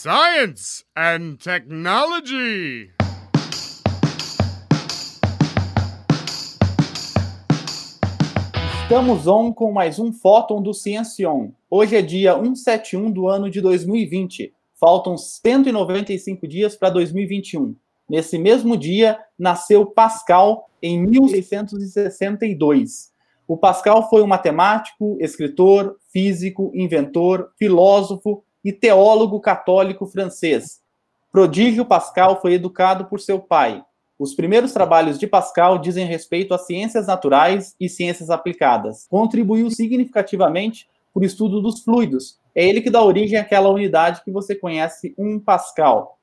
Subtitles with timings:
[0.00, 2.92] Science and Technology.
[8.84, 11.50] Estamos on com mais um Fóton do Ciencion.
[11.68, 14.54] Hoje é dia 171 do ano de 2020.
[14.78, 17.74] Faltam 195 dias para 2021.
[18.08, 23.10] Nesse mesmo dia, nasceu Pascal em 1662.
[23.48, 30.80] O Pascal foi um matemático, escritor, físico, inventor, filósofo e teólogo católico francês.
[31.30, 33.84] Prodígio Pascal foi educado por seu pai.
[34.18, 39.06] Os primeiros trabalhos de Pascal dizem respeito às ciências naturais e ciências aplicadas.
[39.08, 42.38] Contribuiu significativamente para o estudo dos fluidos.
[42.54, 46.18] É ele que dá origem àquela unidade que você conhece, um Pascal.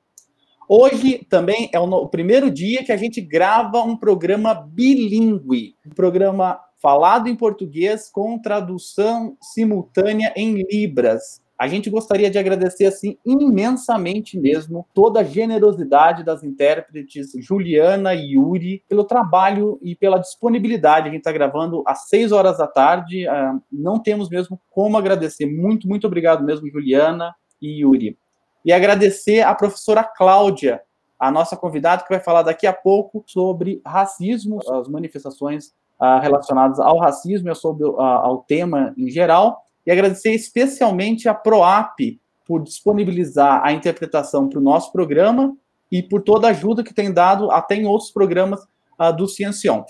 [0.68, 6.60] Hoje também é o primeiro dia que a gente grava um programa bilíngue, um programa
[6.82, 11.40] falado em português com tradução simultânea em libras.
[11.58, 18.34] A gente gostaria de agradecer assim imensamente mesmo toda a generosidade das intérpretes Juliana e
[18.34, 21.08] Yuri pelo trabalho e pela disponibilidade.
[21.08, 23.26] A gente está gravando às 6 horas da tarde.
[23.26, 25.46] Uh, não temos mesmo como agradecer.
[25.46, 28.18] Muito, muito obrigado mesmo, Juliana e Yuri.
[28.62, 30.82] E agradecer a professora Cláudia,
[31.18, 36.78] a nossa convidada, que vai falar daqui a pouco sobre racismo, as manifestações uh, relacionadas
[36.78, 42.62] ao racismo e sobre, uh, ao tema em geral e agradecer especialmente a PROAP por
[42.62, 45.56] disponibilizar a interpretação para o nosso programa
[45.90, 48.60] e por toda a ajuda que tem dado até em outros programas
[48.98, 49.84] uh, do Ciencion.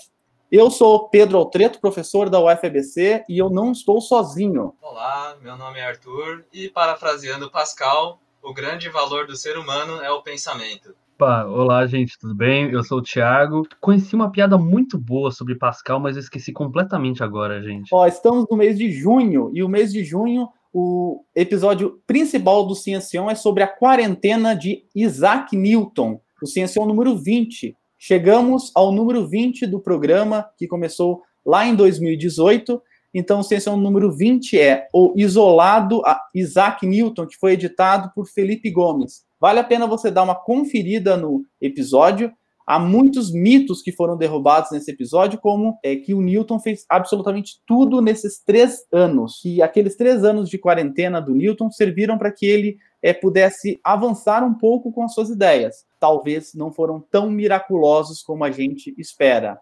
[0.51, 4.73] Eu sou Pedro Altreto, professor da UFBC, e eu não estou sozinho.
[4.81, 10.09] Olá, meu nome é Arthur, e parafraseando Pascal, o grande valor do ser humano é
[10.09, 10.95] o pensamento.
[11.19, 12.69] Opa, olá, gente, tudo bem?
[12.69, 13.67] Eu sou o Thiago.
[13.81, 17.89] Conheci uma piada muito boa sobre Pascal, mas eu esqueci completamente agora, gente.
[17.91, 22.75] Ó, estamos no mês de junho, e o mês de junho, o episódio principal do
[22.75, 27.75] Ciencião é sobre a quarentena de Isaac Newton, o Ciencião número 20.
[27.97, 32.79] Chegamos ao número 20 do programa, que começou lá em 2018.
[33.11, 35.99] Então, o Ciencião número 20 é O Isolado
[36.35, 39.25] Isaac Newton, que foi editado por Felipe Gomes.
[39.39, 42.31] Vale a pena você dar uma conferida no episódio.
[42.65, 47.61] Há muitos mitos que foram derrubados nesse episódio, como é que o Newton fez absolutamente
[47.65, 49.41] tudo nesses três anos.
[49.45, 54.43] E aqueles três anos de quarentena do Newton serviram para que ele é, pudesse avançar
[54.43, 55.85] um pouco com as suas ideias.
[55.97, 59.57] Talvez não foram tão miraculosos como a gente espera.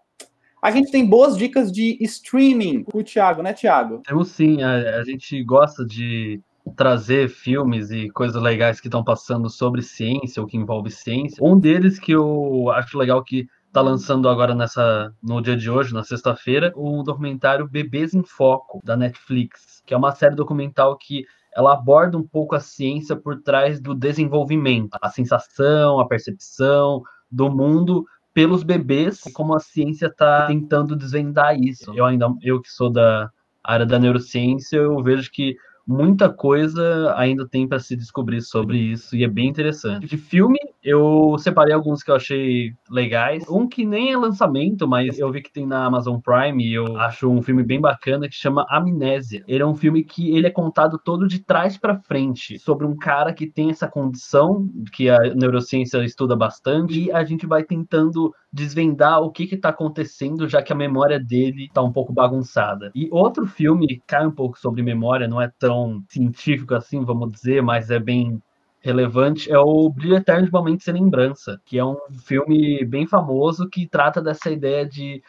[0.60, 4.02] A gente tem boas dicas de streaming com o Thiago, né, Thiago?
[4.04, 6.42] Temos sim, a, a gente gosta de
[6.76, 11.44] trazer filmes e coisas legais que estão passando sobre ciência ou que envolve ciência.
[11.44, 15.94] Um deles que eu acho legal que está lançando agora nessa no dia de hoje,
[15.94, 21.26] na sexta-feira, o documentário Bebês em Foco da Netflix, que é uma série documental que
[21.56, 27.50] ela aborda um pouco a ciência por trás do desenvolvimento, a sensação, a percepção do
[27.50, 31.94] mundo pelos bebês, como a ciência está tentando desvendar isso.
[31.94, 33.30] Eu ainda eu que sou da
[33.64, 39.16] área da neurociência, eu vejo que muita coisa ainda tem para se descobrir sobre isso
[39.16, 40.08] e é bem interessante.
[40.08, 43.44] De filme, eu separei alguns que eu achei legais.
[43.50, 46.96] Um que nem é lançamento, mas eu vi que tem na Amazon Prime e eu
[46.98, 49.44] acho um filme bem bacana que chama Amnésia.
[49.48, 52.96] Ele é um filme que ele é contado todo de trás para frente, sobre um
[52.96, 58.32] cara que tem essa condição que a neurociência estuda bastante e a gente vai tentando
[58.54, 62.92] desvendar o que está acontecendo, já que a memória dele está um pouco bagunçada.
[62.94, 67.64] E outro filme cai um pouco sobre memória, não é tão científico assim, vamos dizer,
[67.64, 68.40] mas é bem
[68.86, 73.68] relevante é o Brilho Eterno de Momento Sem Lembrança, que é um filme bem famoso
[73.68, 75.24] que trata dessa ideia de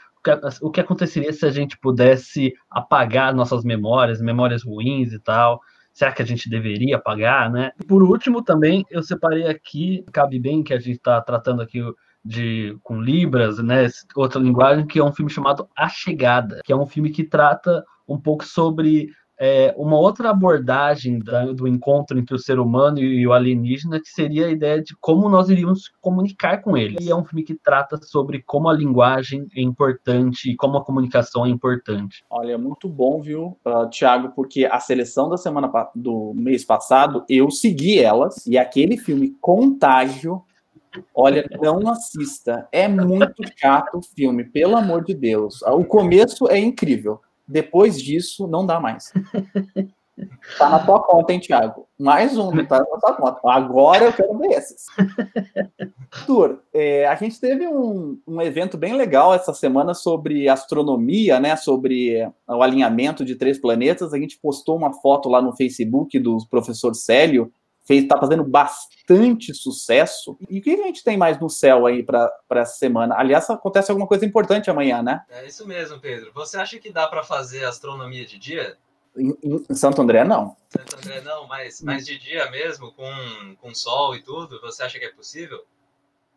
[0.61, 5.61] o que aconteceria se a gente pudesse apagar nossas memórias, memórias ruins e tal.
[5.91, 7.71] Será que a gente deveria apagar, né?
[7.89, 11.81] Por último, também eu separei aqui, cabe bem que a gente está tratando aqui
[12.23, 13.87] de com libras, né?
[14.15, 17.83] Outra linguagem que é um filme chamado A Chegada, que é um filme que trata
[18.07, 19.09] um pouco sobre
[19.39, 24.09] é, uma outra abordagem da, do encontro entre o ser humano e o alienígena, que
[24.09, 27.05] seria a ideia de como nós iríamos comunicar com eles.
[27.05, 30.85] E é um filme que trata sobre como a linguagem é importante e como a
[30.85, 32.25] comunicação é importante.
[32.31, 37.51] Olha, muito bom, viu, uh, Thiago, porque a seleção da semana do mês passado, eu
[37.51, 40.43] segui elas, e aquele filme Contágio
[41.15, 42.67] Olha, não assista.
[42.73, 45.63] É muito chato o filme, pelo amor de Deus.
[45.63, 47.21] O começo é incrível.
[47.47, 49.13] Depois disso, não dá mais.
[50.57, 51.87] Tá na tua conta, hein, Thiago?
[51.99, 53.39] Mais um, tá na tua conta.
[53.45, 54.87] Agora eu quero ver esses.
[56.11, 61.55] Arthur, é, a gente teve um, um evento bem legal essa semana sobre astronomia, né?
[61.57, 64.15] Sobre o alinhamento de três planetas.
[64.15, 67.53] A gente postou uma foto lá no Facebook do professor Célio
[67.95, 70.37] está fazendo bastante sucesso.
[70.49, 73.15] E o que a gente tem mais no céu aí para essa semana?
[73.17, 75.23] Aliás, acontece alguma coisa importante amanhã, né?
[75.29, 76.33] É isso mesmo, Pedro.
[76.35, 78.77] Você acha que dá para fazer astronomia de dia?
[79.17, 80.57] Em, em, Santo André, não.
[80.69, 84.99] Santo André, não, mas, mas de dia mesmo, com, com sol e tudo, você acha
[84.99, 85.65] que é possível?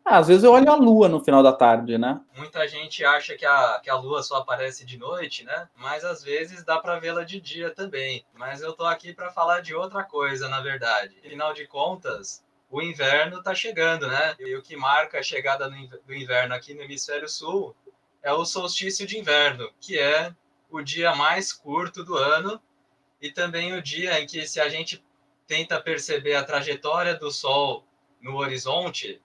[0.04, 2.20] Ah, às vezes eu olho a lua no final da tarde, né?
[2.36, 5.68] Muita gente acha que a, que a lua só aparece de noite, né?
[5.76, 8.24] Mas às vezes dá para vê-la de dia também.
[8.34, 11.16] Mas eu tô aqui para falar de outra coisa, na verdade.
[11.24, 14.34] Afinal de contas, o inverno tá chegando, né?
[14.40, 17.74] E o que marca a chegada do inverno aqui no hemisfério sul
[18.22, 20.34] é o solstício de inverno, que é
[20.70, 22.60] o dia mais curto do ano
[23.20, 25.04] e também o dia em que se a gente
[25.46, 27.84] tenta perceber a trajetória do sol
[28.20, 29.20] no horizonte,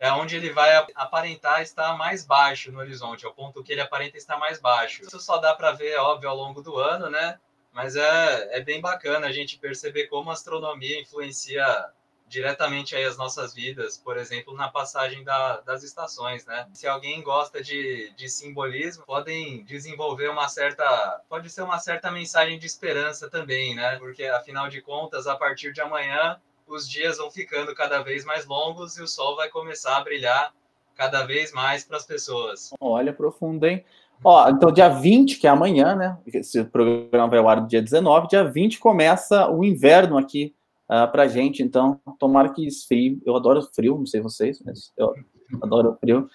[0.00, 3.82] é onde ele vai aparentar estar mais baixo no horizonte, é o ponto que ele
[3.82, 5.02] aparenta estar mais baixo.
[5.02, 7.38] Isso só dá para ver, óbvio, ao longo do ano, né?
[7.70, 11.92] Mas é, é bem bacana a gente perceber como a astronomia influencia
[12.26, 16.66] diretamente aí as nossas vidas, por exemplo, na passagem da, das estações, né?
[16.72, 22.58] Se alguém gosta de, de simbolismo, podem desenvolver uma certa, pode ser uma certa mensagem
[22.58, 23.96] de esperança também, né?
[23.96, 26.40] Porque afinal de contas, a partir de amanhã
[26.74, 30.52] os dias vão ficando cada vez mais longos e o sol vai começar a brilhar
[30.96, 32.70] cada vez mais para as pessoas.
[32.80, 33.84] Olha, profundo, hein?
[34.22, 36.18] Ó, então dia 20, que é amanhã, né?
[36.26, 40.54] Esse programa vai ao ar no dia 19, dia 20 começa o inverno aqui
[40.90, 43.20] uh, pra gente, então tomara que esfrie.
[43.24, 45.14] Eu adoro frio, não sei vocês, mas eu
[45.62, 46.28] adoro frio.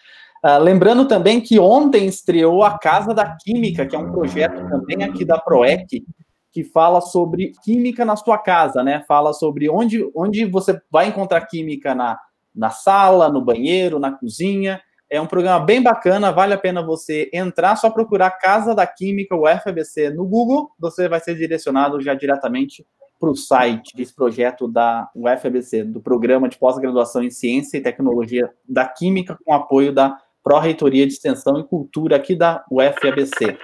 [0.43, 5.03] Uh, lembrando também que ontem estreou a Casa da Química, que é um projeto também
[5.03, 6.03] aqui da PROEC,
[6.55, 9.03] que fala sobre química na sua casa, né?
[9.09, 12.17] Fala sobre onde, onde você vai encontrar química na,
[12.55, 14.81] na sala, no banheiro, na cozinha.
[15.09, 19.35] É um programa bem bacana, vale a pena você entrar, só procurar Casa da Química,
[19.35, 22.87] o FABC, no Google, você vai ser direcionado já diretamente
[23.19, 28.49] para o site desse projeto da UFABC, do Programa de Pós-Graduação em Ciência e Tecnologia
[28.67, 33.57] da Química, com apoio da Pró-Reitoria de Extensão e Cultura aqui da UFABC.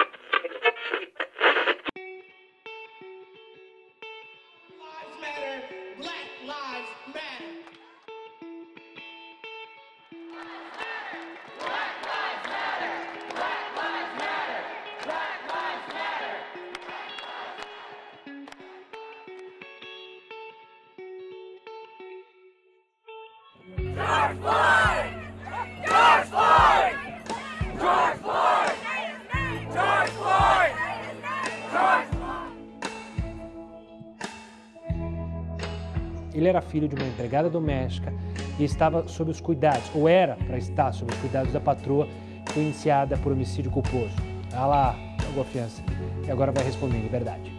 [37.32, 38.14] Empregada doméstica
[38.60, 42.06] e estava sob os cuidados, ou era para estar sob os cuidados da patroa,
[42.48, 44.14] foi iniciada por homicídio culposo.
[44.52, 44.96] Ela lá,
[45.26, 45.82] pagou a fiança
[46.28, 47.50] e agora vai responder em liberdade.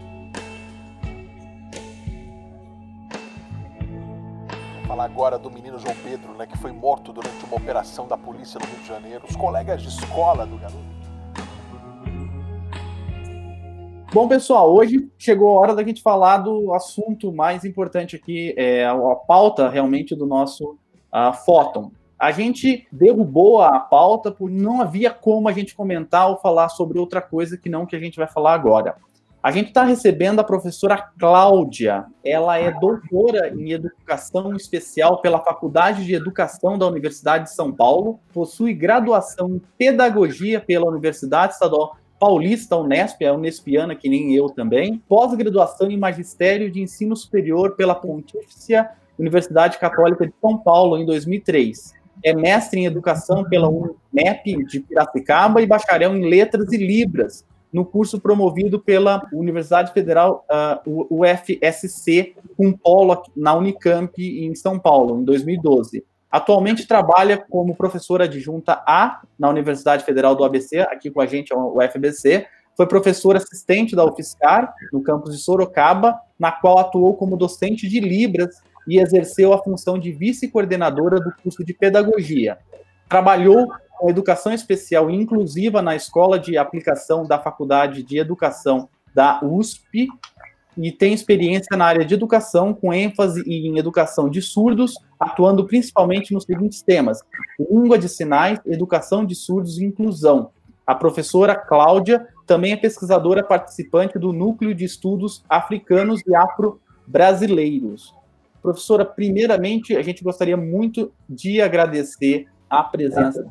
[4.86, 8.60] Falar agora do menino João Pedro, né, que foi morto durante uma operação da polícia
[8.60, 9.24] no Rio de Janeiro.
[9.26, 11.01] Os colegas de escola do garoto
[14.14, 18.84] Bom, pessoal, hoje chegou a hora da gente falar do assunto mais importante aqui, é
[18.84, 18.94] a
[19.26, 20.76] pauta realmente do nosso
[21.10, 21.90] uh, Fóton.
[22.18, 26.98] A gente derrubou a pauta porque não havia como a gente comentar ou falar sobre
[26.98, 28.96] outra coisa que não que a gente vai falar agora.
[29.42, 32.04] A gente está recebendo a professora Cláudia.
[32.22, 38.20] Ela é doutora em Educação Especial pela Faculdade de Educação da Universidade de São Paulo,
[38.32, 45.02] possui graduação em Pedagogia pela Universidade Estadual paulista, Unesp, é unespiana, que nem eu também,
[45.08, 48.74] pós-graduação em Magistério de Ensino Superior pela Pontífice
[49.19, 51.93] Universidade Católica de São Paulo, em 2003.
[52.24, 57.84] É mestre em Educação pela UNEP de Piracicaba e bacharel em Letras e Libras, no
[57.84, 60.46] curso promovido pela Universidade Federal
[60.86, 66.05] uh, UFSC, com polo na Unicamp em São Paulo, em 2012.
[66.32, 71.53] Atualmente trabalha como professora adjunta A na Universidade Federal do ABC, aqui com a gente,
[71.53, 72.46] o UFBC.
[72.74, 78.01] Foi professora assistente da UFSCar, no campus de Sorocaba, na qual atuou como docente de
[78.01, 82.56] Libras e exerceu a função de vice-coordenadora do curso de Pedagogia.
[83.10, 89.39] Trabalhou com educação especial e inclusiva na Escola de Aplicação da Faculdade de Educação da
[89.44, 90.08] USP
[90.76, 96.32] e tem experiência na área de educação, com ênfase em educação de surdos, atuando principalmente
[96.32, 97.20] nos seguintes temas:
[97.58, 100.50] língua de sinais, educação de surdos e inclusão.
[100.86, 108.14] A professora Cláudia também é pesquisadora participante do Núcleo de Estudos Africanos e Afro-Brasileiros.
[108.60, 113.46] Professora, primeiramente, a gente gostaria muito de agradecer a presença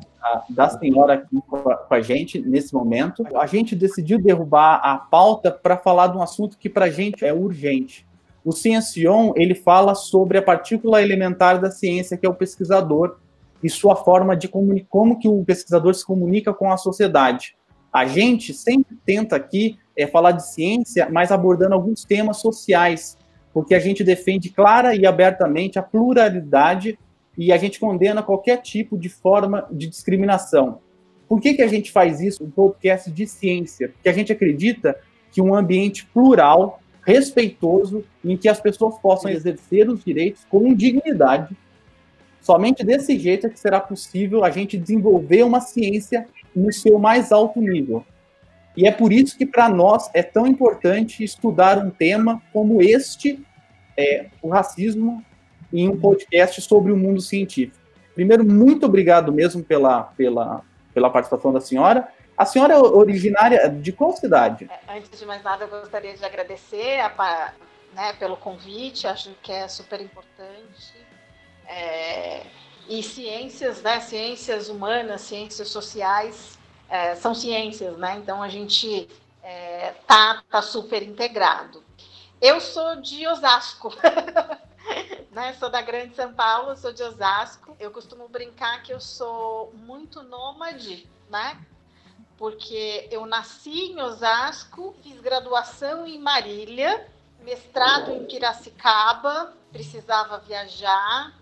[0.50, 3.24] da, senhora aqui com a, gente nesse momento.
[3.36, 7.24] A gente decidiu derrubar a pauta para falar de um assunto que para a gente
[7.24, 8.04] é urgente.
[8.44, 13.18] O Ciencion, ele fala sobre a partícula elementar da ciência, que é o pesquisador,
[13.62, 17.56] e sua forma de comunicar, como que o pesquisador se comunica com a sociedade.
[17.92, 23.16] A gente sempre tenta aqui é, falar de ciência, mas abordando alguns temas sociais,
[23.54, 26.98] porque a gente defende clara e abertamente a pluralidade
[27.36, 30.80] e a gente condena qualquer tipo de forma de discriminação.
[31.28, 32.44] Por que, que a gente faz isso?
[32.44, 34.98] Um podcast de ciência, porque a gente acredita
[35.30, 41.56] que um ambiente plural, respeitoso, em que as pessoas possam exercer os direitos com dignidade,
[42.40, 47.32] somente desse jeito é que será possível a gente desenvolver uma ciência no seu mais
[47.32, 48.04] alto nível.
[48.76, 53.42] E é por isso que para nós é tão importante estudar um tema como este,
[53.96, 55.24] é, o racismo,
[55.72, 57.78] em um podcast sobre o mundo científico.
[58.14, 60.62] Primeiro, muito obrigado mesmo pela, pela,
[60.92, 62.08] pela participação da senhora.
[62.36, 64.68] A senhora é originária de qual cidade?
[64.70, 67.52] É, antes de mais nada, eu gostaria de agradecer a,
[67.94, 71.06] né, pelo convite, acho que é super importante.
[71.66, 72.42] É,
[72.88, 78.18] e ciências, né, ciências humanas, ciências sociais, é, são ciências, né?
[78.22, 79.08] Então a gente
[79.42, 81.82] é, tá, tá super integrado.
[82.40, 83.94] Eu sou de Osasco,
[85.32, 85.54] né?
[85.54, 87.74] Sou da Grande São Paulo, sou de Osasco.
[87.80, 91.58] Eu costumo brincar que eu sou muito nômade, né?
[92.36, 97.08] Porque eu nasci em Osasco, fiz graduação em Marília,
[97.40, 101.32] mestrado em Piracicaba, precisava viajar,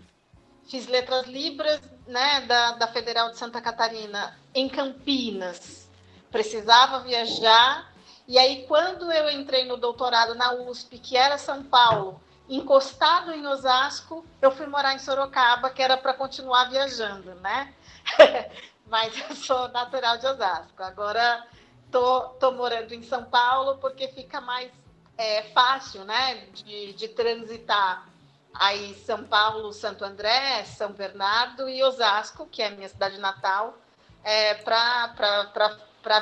[0.67, 5.89] fiz letras libras né, da, da Federal de Santa Catarina em Campinas.
[6.31, 7.91] Precisava viajar.
[8.25, 13.45] E aí, quando eu entrei no doutorado na USP, que era São Paulo, encostado em
[13.47, 17.73] Osasco, eu fui morar em Sorocaba, que era para continuar viajando, né?
[18.87, 20.83] Mas eu sou natural de Osasco.
[20.83, 21.45] Agora
[21.91, 24.71] tô, tô morando em São Paulo porque fica mais
[25.17, 28.07] é, fácil, né, de, de transitar
[28.53, 33.77] aí São Paulo, Santo André, São Bernardo e Osasco, que é a minha cidade natal,
[34.23, 36.19] é, para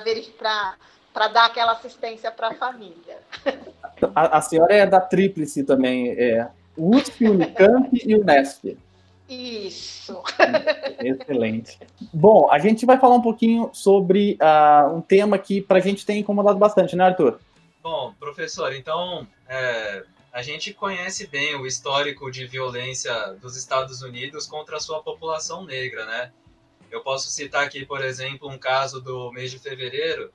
[1.14, 3.18] para dar aquela assistência para a família.
[4.16, 6.48] A, senhora é da Tríplice também, é
[6.78, 8.78] USP, Unicamp e Unesp.
[9.28, 10.24] Isso.
[11.00, 11.78] Excelente.
[12.12, 16.06] Bom, a gente vai falar um pouquinho sobre uh, um tema que para a gente
[16.06, 17.40] tem incomodado bastante, né, Arthur?
[17.84, 24.48] Bom, professor, então é, a gente conhece bem o histórico de violência dos Estados Unidos
[24.48, 26.32] contra a sua população negra, né?
[26.92, 30.32] Eu posso citar aqui, por exemplo, um caso do mês de fevereiro,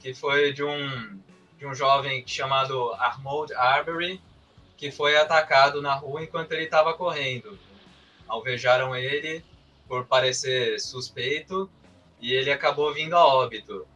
[0.00, 1.20] que foi de um,
[1.58, 4.20] de um jovem chamado Armold Arbery,
[4.76, 7.58] que foi atacado na rua enquanto ele estava correndo.
[8.26, 9.44] Alvejaram ele
[9.88, 11.68] por parecer suspeito
[12.20, 13.86] e ele acabou vindo a óbito.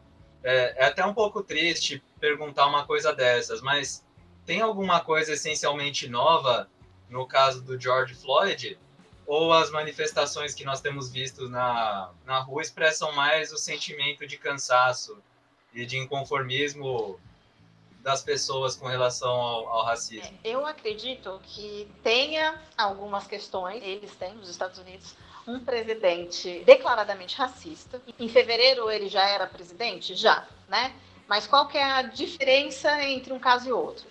[0.43, 4.05] É, é até um pouco triste perguntar uma coisa dessas, mas
[4.45, 6.69] tem alguma coisa essencialmente nova
[7.09, 8.79] no caso do George Floyd?
[9.25, 14.37] Ou as manifestações que nós temos visto na, na rua expressam mais o sentimento de
[14.37, 15.23] cansaço
[15.75, 17.19] e de inconformismo
[18.03, 20.39] das pessoas com relação ao, ao, racismo?
[20.43, 25.15] É, eu acredito que tenha algumas questões, eles têm nos Estados Unidos
[25.47, 28.01] um presidente declaradamente racista.
[28.19, 30.15] Em fevereiro ele já era presidente?
[30.15, 30.95] Já, né?
[31.29, 34.07] Mas qual que é a diferença entre um caso e outro?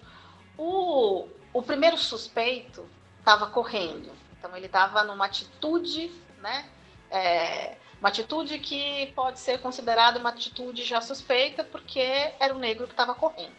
[0.57, 2.87] O, o primeiro suspeito
[3.19, 6.69] estava correndo, então ele estava numa atitude, né?
[7.09, 12.87] É, uma atitude que pode ser considerada uma atitude já suspeita, porque era o negro
[12.87, 13.53] que estava correndo.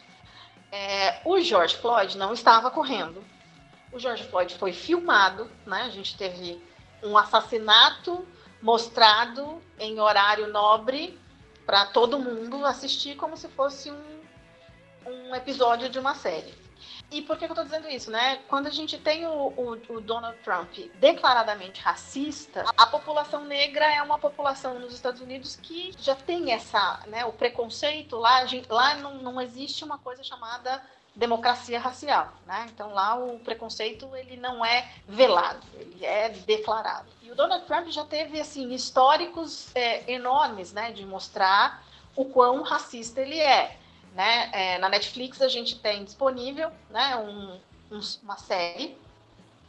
[0.73, 3.25] É, o George Floyd não estava correndo.
[3.93, 5.83] O George Floyd foi filmado, né?
[5.83, 6.61] A gente teve
[7.05, 8.27] um assassinato
[8.61, 11.17] mostrado em horário nobre
[11.65, 14.21] para todo mundo assistir como se fosse um,
[15.07, 16.62] um episódio de uma série.
[17.13, 18.41] E por que eu estou dizendo isso, né?
[18.49, 24.03] Quando a gente tem o, o, o, Donald Trump declaradamente racista, a população negra é
[24.03, 28.95] uma população nos Estados Unidos que já tem essa, né, o preconceito lá, gente, lá
[28.95, 30.83] não, não existe uma coisa chamada
[31.15, 32.67] democracia racial, né?
[32.73, 37.11] Então lá o preconceito ele não é velado, ele é declarado.
[37.21, 41.85] E o Donald Trump já teve assim históricos é, enormes, né, de mostrar
[42.17, 43.77] o quão racista ele é.
[44.15, 44.51] Né?
[44.53, 47.59] É, na Netflix a gente tem disponível né, um,
[47.97, 48.97] um, uma série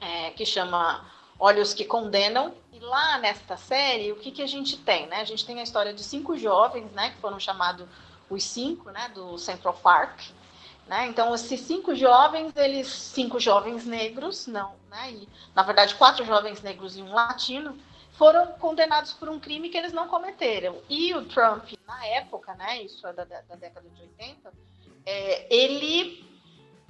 [0.01, 1.05] é, que chama
[1.39, 2.53] Olhos que Condenam.
[2.71, 5.07] E lá nesta série, o que, que a gente tem?
[5.07, 5.17] Né?
[5.17, 7.88] A gente tem a história de cinco jovens né, que foram chamados
[8.29, 10.19] os cinco né, do Central Park.
[10.88, 11.07] Né?
[11.07, 15.12] Então, esses cinco jovens, eles cinco jovens negros, não, né?
[15.12, 17.77] E, na verdade, quatro jovens negros e um latino,
[18.13, 20.82] foram condenados por um crime que eles não cometeram.
[20.89, 24.53] E o Trump, na época, né, isso é da, da década de 80,
[25.05, 26.25] é, ele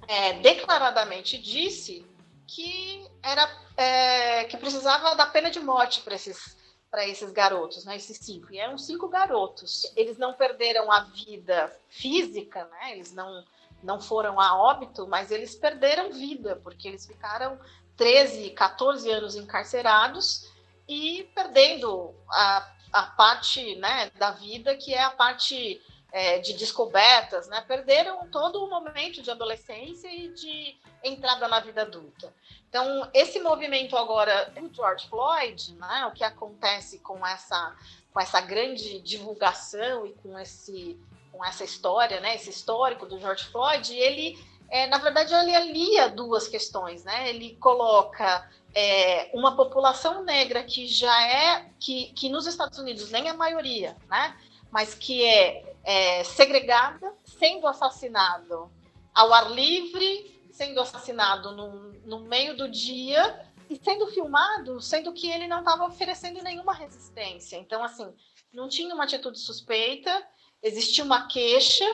[0.08, 2.06] é, declaradamente disse
[2.46, 6.62] que era é, que precisava da pena de morte para esses
[6.92, 7.96] para esses garotos, né?
[7.96, 8.53] Esses cinco.
[8.53, 9.92] E eram cinco garotos.
[9.96, 12.92] Eles não perderam a vida física, né?
[12.92, 13.44] Eles não
[13.82, 17.60] não foram a óbito, mas eles perderam vida, porque eles ficaram
[17.98, 20.52] 13, 14 anos encarcerados
[20.87, 25.81] e perdendo a, a parte né, da vida que é a parte
[26.13, 27.59] é, de descobertas, né?
[27.67, 32.31] Perderam todo o momento de adolescência e de entrada na vida adulta.
[32.69, 37.75] Então, esse movimento agora do George Floyd, né, o que acontece com essa,
[38.13, 40.99] com essa grande divulgação e com, esse,
[41.31, 44.37] com essa história, né, esse histórico do George Floyd, ele,
[44.69, 47.03] é, na verdade, ele alia duas questões.
[47.03, 47.29] Né?
[47.29, 53.30] Ele coloca é, uma população negra que já é, que, que nos Estados Unidos nem
[53.30, 54.36] a maioria, né,
[54.72, 58.72] mas que é, é segregada, sendo assassinado
[59.13, 65.30] ao ar livre, sendo assassinado no, no meio do dia e sendo filmado, sendo que
[65.30, 67.58] ele não estava oferecendo nenhuma resistência.
[67.58, 68.12] Então, assim,
[68.51, 70.25] não tinha uma atitude suspeita,
[70.62, 71.86] existia uma queixa,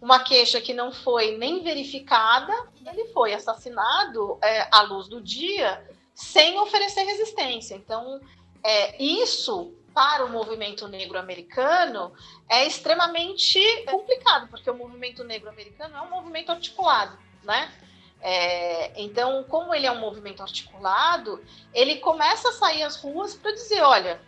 [0.00, 2.52] uma queixa que não foi nem verificada,
[2.86, 5.84] ele foi assassinado é, à luz do dia
[6.20, 7.74] sem oferecer resistência.
[7.74, 8.20] Então,
[8.62, 12.12] é, isso para o movimento negro americano
[12.48, 17.72] é extremamente complicado, porque o movimento negro americano é um movimento articulado, né?
[18.20, 23.52] É, então, como ele é um movimento articulado, ele começa a sair às ruas para
[23.52, 24.20] dizer, olha,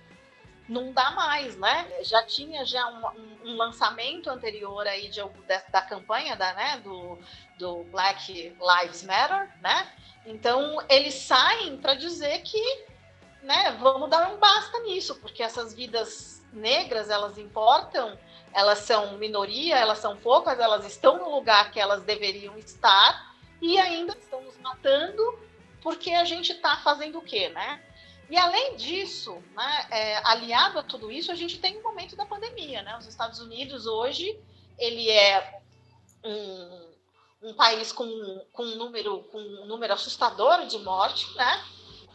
[0.67, 1.87] não dá mais, né?
[2.03, 7.19] Já tinha já um, um lançamento anterior aí de, da, da campanha da, né, do,
[7.59, 9.93] do Black Lives Matter, né?
[10.25, 12.85] Então eles saem para dizer que,
[13.43, 18.19] né, vamos dar um basta nisso, porque essas vidas negras elas importam,
[18.53, 23.79] elas são minoria, elas são poucas, elas estão no lugar que elas deveriam estar e
[23.79, 25.39] ainda estão nos matando
[25.81, 27.83] porque a gente está fazendo o quê, né?
[28.31, 32.25] E além disso, né, é, aliado a tudo isso, a gente tem o momento da
[32.25, 32.97] pandemia, né?
[32.97, 34.39] Os Estados Unidos hoje
[34.79, 35.61] ele é
[36.25, 36.92] um,
[37.43, 38.07] um país com,
[38.53, 41.65] com, um número, com um número assustador de morte, né?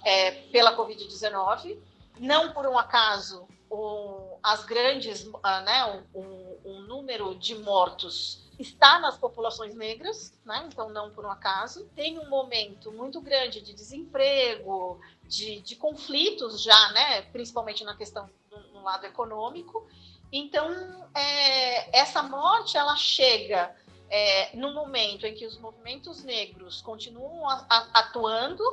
[0.04, 1.78] É, pela Covid-19.
[2.20, 9.00] Não por um acaso, o, as grandes, uh, né, um, um número de mortos está
[9.00, 10.68] nas populações negras, né?
[10.68, 11.86] então não por um acaso.
[11.96, 17.22] Tem um momento muito grande de desemprego, de, de conflitos já, né?
[17.24, 19.88] principalmente na questão do, no lado econômico.
[20.32, 20.70] Então,
[21.16, 23.76] é, essa morte ela chega
[24.10, 28.64] é, no momento em que os movimentos negros continuam a, a, atuando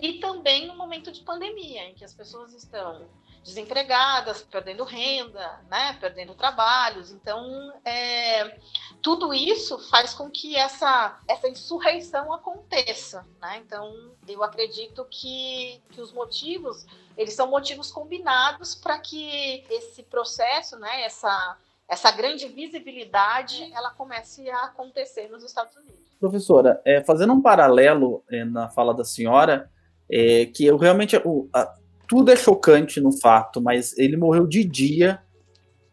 [0.00, 3.08] e também no momento de pandemia, em que as pessoas estão
[3.42, 7.10] desempregadas, perdendo renda, né, perdendo trabalhos.
[7.10, 8.58] Então, é,
[9.00, 13.26] tudo isso faz com que essa, essa insurreição aconteça.
[13.40, 13.62] Né?
[13.64, 20.78] Então, eu acredito que, que os motivos, eles são motivos combinados para que esse processo,
[20.78, 21.56] né, essa,
[21.88, 25.98] essa grande visibilidade, ela comece a acontecer nos Estados Unidos.
[26.20, 29.70] Professora, é, fazendo um paralelo é, na fala da senhora,
[30.10, 31.74] é, que eu realmente o, a,
[32.06, 35.20] tudo é chocante no fato, mas ele morreu de dia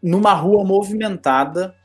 [0.04, 1.76] numa rua movimentada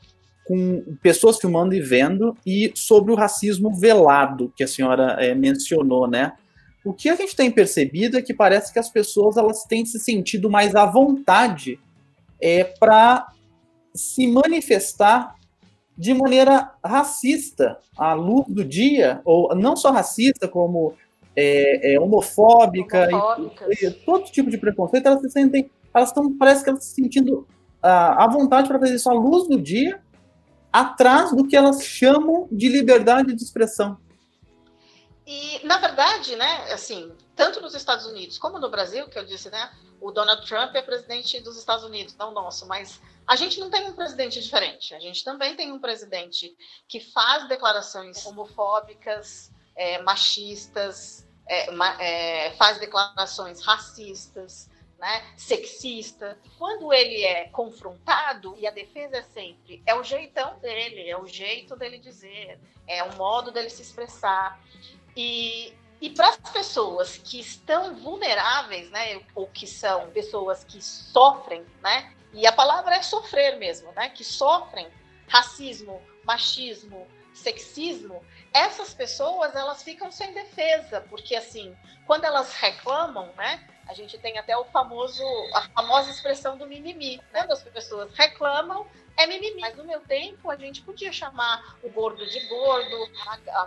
[0.45, 6.07] com pessoas filmando e vendo e sobre o racismo velado que a senhora é, mencionou,
[6.07, 6.33] né?
[6.83, 9.99] O que a gente tem percebido é que parece que as pessoas elas têm se
[9.99, 11.79] sentido mais à vontade
[12.41, 13.27] é, para
[13.93, 15.35] se manifestar
[15.97, 20.95] de maneira racista à luz do dia, ou não só racista, como
[21.35, 23.07] é, é, homofóbica,
[23.69, 26.95] e, e, todo tipo de preconceito, elas se sentem, elas estão, parece que elas se
[26.95, 27.47] sentindo
[27.81, 30.01] ah, à vontade para fazer isso à luz do dia,
[30.71, 33.97] atrás do que elas chamam de liberdade de expressão.
[35.27, 39.49] E, na verdade, né, assim, tanto nos Estados Unidos como no Brasil, que eu disse,
[39.49, 39.69] né,
[40.01, 43.87] o Donald Trump é presidente dos Estados Unidos, não nosso, mas a gente não tem
[43.87, 44.95] um presidente diferente.
[44.95, 52.79] A gente também tem um presidente que faz declarações homofóbicas, é, machistas, é, é, faz
[52.79, 56.37] declarações racistas, né, sexista.
[56.57, 61.27] Quando ele é confrontado, e a defesa é sempre, é o jeitão dele, é o
[61.27, 64.59] jeito dele dizer, é o modo dele se expressar.
[65.15, 71.63] E, e para as pessoas que estão vulneráveis, né, ou que são pessoas que sofrem,
[71.81, 74.87] né, e a palavra é sofrer mesmo, né, que sofrem
[75.27, 81.75] racismo, machismo, sexismo, essas pessoas elas ficam sem defesa, porque assim,
[82.07, 87.21] quando elas reclamam, né, A gente tem até o famoso, a famosa expressão do mimimi.
[87.31, 87.45] Né?
[87.49, 89.61] As pessoas reclamam, é mimimi.
[89.61, 93.09] Mas no meu tempo, a gente podia chamar o gordo de gordo,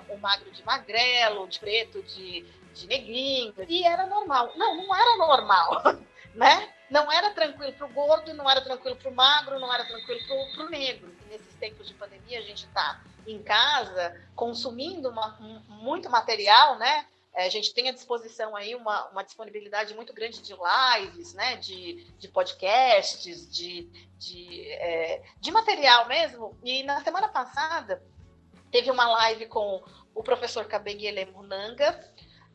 [0.08, 2.42] o magro de magrelo, o preto de,
[2.74, 3.54] de negrinho.
[3.68, 4.52] E era normal.
[4.56, 5.82] Não, não era normal,
[6.34, 6.70] né?
[6.90, 10.20] Não era tranquilo para o gordo, não era tranquilo para o magro, não era tranquilo
[10.54, 11.14] para o negro.
[11.24, 15.36] E nesses tempos de pandemia, a gente está em casa consumindo uma,
[15.68, 17.06] muito material, né?
[17.34, 21.56] É, a gente tem à disposição aí uma, uma disponibilidade muito grande de lives, né,
[21.56, 23.82] de, de podcasts, de,
[24.16, 26.56] de, é, de material mesmo.
[26.62, 28.00] E na semana passada
[28.70, 29.82] teve uma live com
[30.14, 32.00] o professor Kabenguele Munanga,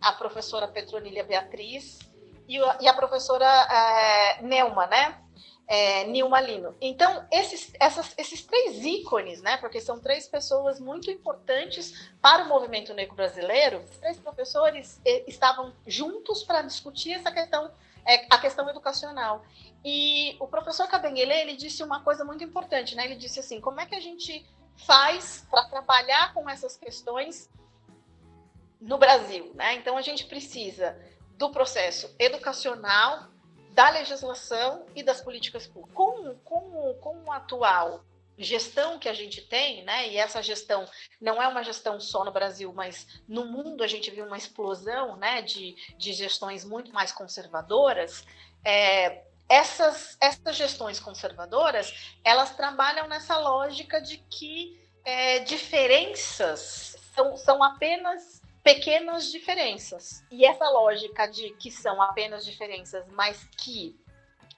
[0.02, 2.00] a professora Petronília Beatriz
[2.48, 5.22] e, e a professora é, Neuma, né?
[5.70, 6.76] É, Nilma Lino.
[6.82, 12.48] Então, esses, essas, esses três ícones, né, porque são três pessoas muito importantes para o
[12.48, 17.72] movimento negro brasileiro, três professores estavam juntos para discutir essa questão,
[18.04, 19.46] é, a questão educacional.
[19.86, 23.06] E o professor Cabenguele, ele disse uma coisa muito importante, né?
[23.06, 24.44] Ele disse assim, como é que a gente
[24.76, 27.48] faz para trabalhar com essas questões
[28.82, 29.76] no Brasil, né?
[29.76, 31.00] Então, a gente precisa
[31.38, 33.29] do processo educacional,
[33.70, 35.96] da legislação e das políticas públicas.
[35.96, 38.04] Com, com, com o atual
[38.38, 40.08] gestão que a gente tem, né?
[40.08, 40.88] E essa gestão
[41.20, 45.18] não é uma gestão só no Brasil, mas no mundo a gente viu uma explosão,
[45.18, 45.42] né?
[45.42, 48.26] De, de gestões muito mais conservadoras.
[48.64, 57.64] É, essas, essas gestões conservadoras, elas trabalham nessa lógica de que é, diferenças são, são
[57.64, 58.39] apenas
[58.74, 60.24] pequenas diferenças.
[60.30, 64.00] E essa lógica de que são apenas diferenças, mas que,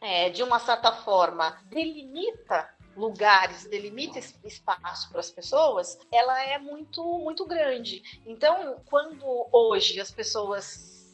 [0.01, 7.01] é, de uma certa forma, delimita lugares, delimita espaço para as pessoas, ela é muito,
[7.19, 8.03] muito grande.
[8.25, 10.65] Então, quando hoje as pessoas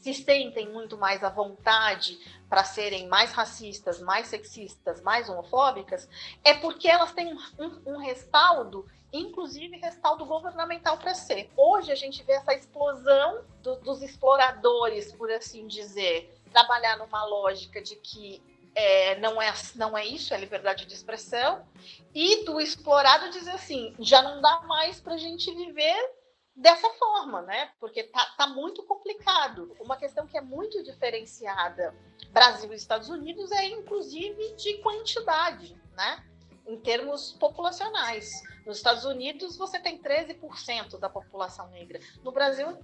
[0.02, 6.08] se sentem muito mais à vontade para serem mais racistas, mais sexistas, mais homofóbicas,
[6.42, 11.50] é porque elas têm um, um respaldo inclusive respaldo governamental para ser.
[11.56, 17.80] Hoje a gente vê essa explosão do, dos exploradores, por assim dizer, trabalhar numa lógica
[17.80, 18.42] de que
[18.74, 21.66] é, não, é, não é isso, é liberdade de expressão,
[22.14, 26.17] e do explorado dizer assim, já não dá mais para a gente viver
[26.58, 27.70] dessa forma, né?
[27.78, 29.74] Porque tá, tá muito complicado.
[29.80, 31.94] Uma questão que é muito diferenciada
[32.30, 36.24] Brasil e Estados Unidos é inclusive de quantidade, né?
[36.66, 38.42] Em termos populacionais.
[38.66, 42.00] Nos Estados Unidos, você tem 13% da população negra.
[42.22, 42.76] No Brasil,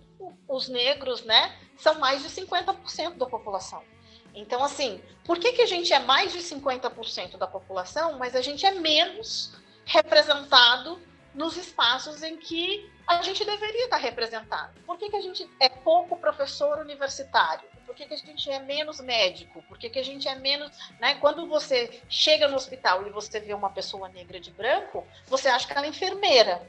[0.48, 3.82] os negros, né, são mais de 50% da população.
[4.34, 8.40] Então, assim, por que, que a gente é mais de 50% da população, mas a
[8.40, 9.52] gente é menos
[9.84, 10.98] representado
[11.34, 14.80] nos espaços em que a gente deveria estar representado?
[14.86, 17.68] Por que, que a gente é pouco professor universitário?
[17.86, 19.62] Por que, que a gente é menos médico?
[19.62, 20.72] Por que, que a gente é menos.
[20.98, 21.16] Né?
[21.16, 25.66] Quando você chega no hospital e você vê uma pessoa negra de branco, você acha
[25.66, 26.62] que ela é enfermeira.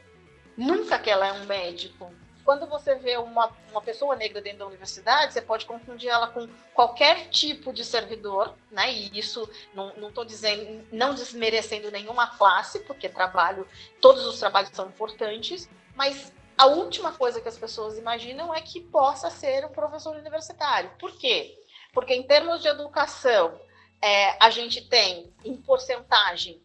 [0.58, 2.12] Nunca que ela é um médico.
[2.44, 6.48] Quando você vê uma, uma pessoa negra dentro da universidade, você pode confundir ela com
[6.76, 8.94] qualquer tipo de servidor, né?
[8.94, 13.68] E isso não estou dizendo, não desmerecendo nenhuma classe, porque trabalho,
[14.00, 18.80] todos os trabalhos são importantes, mas a última coisa que as pessoas imaginam é que
[18.80, 20.92] possa ser um professor universitário.
[21.00, 21.58] Por quê?
[21.94, 23.60] Porque em termos de educação,
[24.02, 26.62] é, a gente tem, em porcentagem,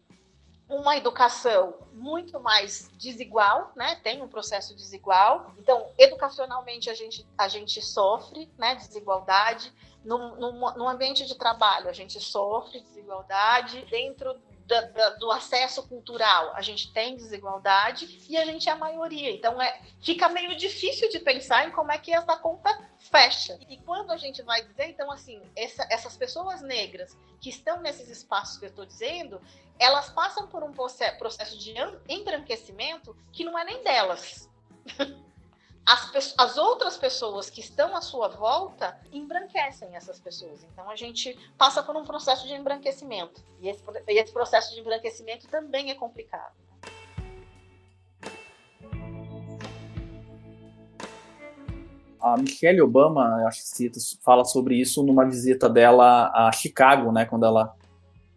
[0.69, 3.99] uma educação muito mais desigual, né?
[4.01, 5.53] Tem um processo desigual.
[5.57, 8.75] Então, educacionalmente a gente, a gente sofre, né?
[8.75, 9.73] Desigualdade.
[10.03, 13.85] No, ambiente de trabalho a gente sofre desigualdade.
[13.89, 14.39] Dentro
[14.71, 19.29] da, da, do acesso cultural, a gente tem desigualdade e a gente é a maioria.
[19.29, 23.59] Então é, fica meio difícil de pensar em como é que essa conta fecha.
[23.67, 28.07] E quando a gente vai dizer, então, assim, essa, essas pessoas negras que estão nesses
[28.07, 29.41] espaços que eu estou dizendo,
[29.77, 31.73] elas passam por um processo de
[32.07, 34.49] embranquecimento que não é nem delas.
[35.91, 40.63] as, as outras pessoas que estão à sua volta embranquecem essas pessoas.
[40.63, 43.43] Então a gente passa por um processo de embranquecimento.
[43.59, 46.53] E esse, e esse processo de embranquecimento também é complicado.
[52.21, 57.25] A Michelle Obama, acho que cita, fala sobre isso numa visita dela a Chicago, né,
[57.25, 57.75] quando ela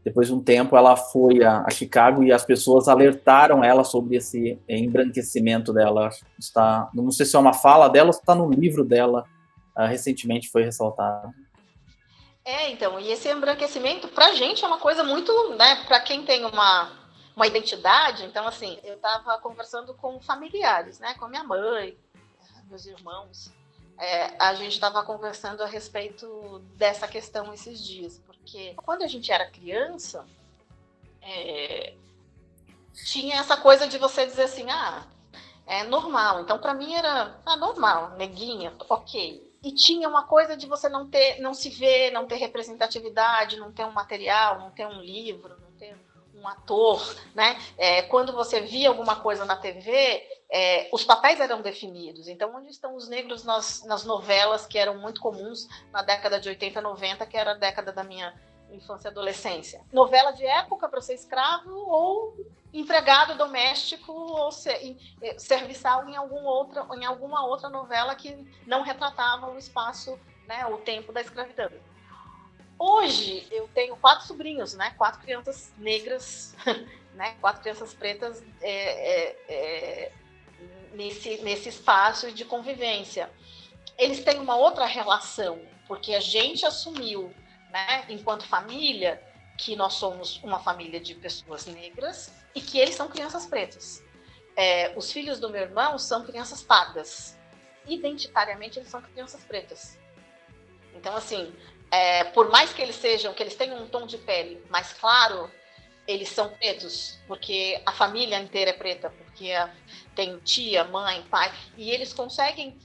[0.05, 4.17] depois de um tempo, ela foi a, a, Chicago e as pessoas alertaram ela sobre
[4.17, 6.11] esse embranquecimento dela.
[6.39, 9.25] Está, não sei se é uma fala dela ou está no livro dela,
[9.75, 11.33] uh, recentemente foi ressaltado.
[12.45, 16.45] É, então, e esse embranquecimento, para gente, é uma coisa muito, né, para quem tem
[16.45, 16.93] uma,
[17.35, 21.97] uma identidade, então, assim, eu estava conversando com familiares, né, com minha mãe,
[22.69, 23.51] meus irmãos,
[23.99, 29.31] É, a gente estava conversando a respeito dessa questão esses dias, porque quando a gente
[29.31, 30.27] era criança,
[31.23, 31.95] é,
[32.93, 35.07] tinha essa coisa de você dizer assim, ah,
[35.67, 36.41] é normal.
[36.41, 39.53] Então, para mim era ah, normal, neguinha, ok.
[39.63, 43.73] E tinha uma coisa de você não ter, não se ver, não ter representatividade, não
[43.73, 45.57] ter um material, não ter um livro,
[46.45, 47.59] um ator, né?
[47.79, 49.91] É, quando você via alguma coisa na TV,
[50.51, 52.29] é, os papéis eram definidos.
[52.29, 56.49] Então, onde estão os negros nas, nas novelas que eram muito comuns na década de
[56.51, 58.35] 80, 90, que era a década da minha
[58.71, 59.83] infância e adolescência?
[59.91, 62.37] Novela de época para ser escravo ou
[62.73, 68.83] empregado doméstico ou ser, eh, serviçal em, algum outra, em alguma outra novela que não
[68.83, 71.71] retratava o espaço, né, o tempo da escravidão.
[72.79, 76.55] Hoje eu tenho quatro sobrinhos, né, quatro crianças negras,
[77.15, 80.13] né, quatro crianças pretas é, é, é,
[80.93, 83.31] nesse, nesse espaço de convivência.
[83.97, 87.33] Eles têm uma outra relação, porque a gente assumiu,
[87.71, 89.23] né, enquanto família,
[89.57, 94.03] que nós somos uma família de pessoas negras e que eles são crianças pretas.
[94.57, 97.39] É, os filhos do meu irmão são crianças pardas.
[97.87, 99.99] Identitariamente, eles são crianças pretas.
[100.95, 101.55] Então, assim,
[101.95, 105.49] é, por mais que eles sejam, que eles tenham um tom de pele mais claro,
[106.09, 109.53] eles são pretos, porque a família inteira é preta, porque
[110.15, 112.77] tem tia, mãe, pai, e eles conseguem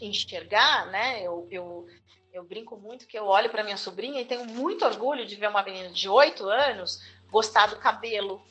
[0.00, 1.22] enxergar, né?
[1.22, 1.86] Eu, eu,
[2.32, 5.50] eu brinco muito que eu olho para minha sobrinha e tenho muito orgulho de ver
[5.50, 7.00] uma menina de 8 anos
[7.30, 8.42] gostar do cabelo,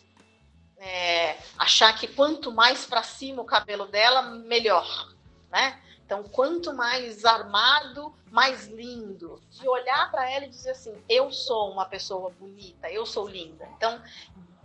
[0.78, 5.12] é, achar que quanto mais para cima o cabelo dela, melhor,
[5.50, 5.82] né?
[6.14, 9.42] Então, quanto mais armado, mais lindo.
[9.50, 13.68] De olhar para ela e dizer assim: eu sou uma pessoa bonita, eu sou linda.
[13.76, 14.00] Então,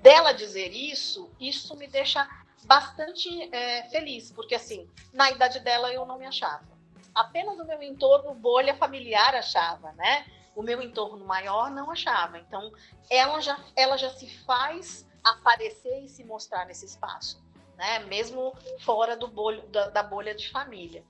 [0.03, 2.29] dela dizer isso, isso me deixa
[2.65, 6.69] bastante é, feliz, porque assim, na idade dela eu não me achava.
[7.15, 10.27] Apenas o meu entorno, bolha familiar achava, né?
[10.55, 12.39] O meu entorno maior não achava.
[12.39, 12.71] Então,
[13.09, 17.43] ela já, ela já se faz aparecer e se mostrar nesse espaço,
[17.75, 18.01] né?
[18.01, 21.03] Mesmo fora do bolho, da, da bolha de família.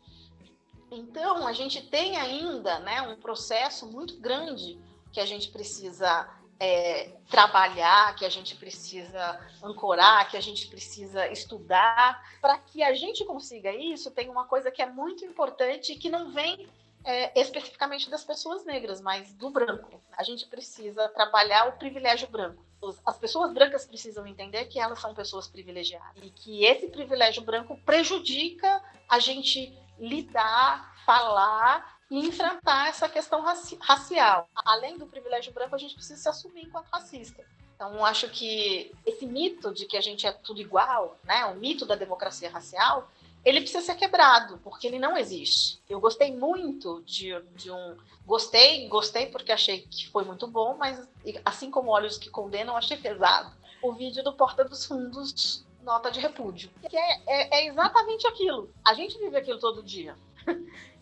[0.91, 4.79] Então, a gente tem ainda né, um processo muito grande
[5.13, 6.29] que a gente precisa
[6.61, 12.23] é, trabalhar, que a gente precisa ancorar, que a gente precisa estudar.
[12.41, 16.11] Para que a gente consiga isso, tem uma coisa que é muito importante e que
[16.11, 16.69] não vem
[17.05, 20.01] é, especificamente das pessoas negras, mas do branco.
[20.17, 22.63] A gente precisa trabalhar o privilégio branco.
[23.05, 27.77] As pessoas brancas precisam entender que elas são pessoas privilegiadas e que esse privilégio branco
[27.85, 34.49] prejudica a gente lidar, falar e enfrentar essa questão raci racial.
[34.55, 37.45] Além do privilégio branco, a gente precisa se assumir enquanto racista.
[37.75, 41.87] Então, acho que esse mito de que a gente é tudo igual, né, o mito
[41.87, 43.09] da democracia racial,
[43.45, 45.81] ele precisa ser quebrado, porque ele não existe.
[45.89, 47.97] Eu gostei muito de, de um.
[48.27, 51.09] Gostei, gostei porque achei que foi muito bom, mas
[51.45, 53.57] assim como Olhos que Condenam, achei pesado.
[53.81, 56.71] O vídeo do Porta dos Fundos, nota de repúdio.
[56.89, 58.71] Que é, é, é exatamente aquilo.
[58.85, 60.17] A gente vive aquilo todo dia.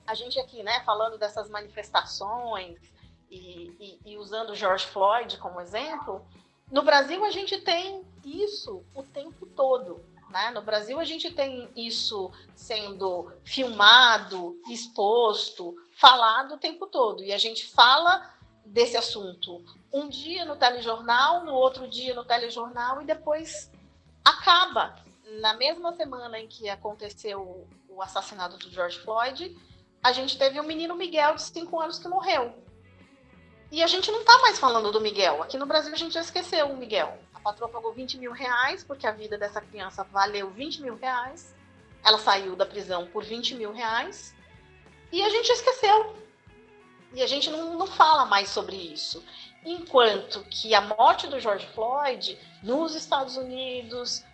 [0.06, 2.78] A gente aqui, né, falando dessas manifestações
[3.28, 6.24] e, e, e usando George Floyd como exemplo,
[6.70, 10.50] no Brasil a gente tem isso o tempo todo né?
[10.50, 17.22] No Brasil, a gente tem isso sendo filmado, exposto, falado o tempo todo.
[17.22, 23.00] E a gente fala desse assunto um dia no telejornal, no outro dia no telejornal,
[23.00, 23.70] e depois
[24.28, 24.96] acaba.
[25.40, 29.56] Na mesma semana em que aconteceu o assassinato do George Floyd,
[30.02, 32.54] a gente teve o um menino Miguel de 5 anos que morreu.
[33.72, 35.42] E a gente não está mais falando do Miguel.
[35.42, 39.06] Aqui no Brasil a gente já esqueceu o Miguel patroa pagou 20 mil reais, porque
[39.06, 41.54] a vida dessa criança valeu 20 mil reais.
[42.04, 44.34] Ela saiu da prisão por 20 mil reais.
[45.12, 46.16] E a gente esqueceu.
[47.14, 49.24] E a gente não, não fala mais sobre isso.
[49.66, 54.24] Enquanto que a morte do George Floyd nos Estados Unidos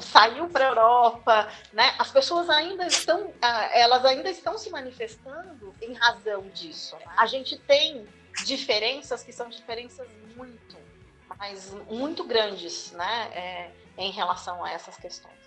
[0.00, 1.94] saiu para a Europa, né?
[1.98, 6.96] As pessoas ainda estão, ah, elas ainda estão se manifestando em razão disso.
[7.14, 8.08] A gente tem
[8.46, 10.78] diferenças que são diferenças muito
[11.38, 15.37] mas muito grandes né, é, em relação a essas questões.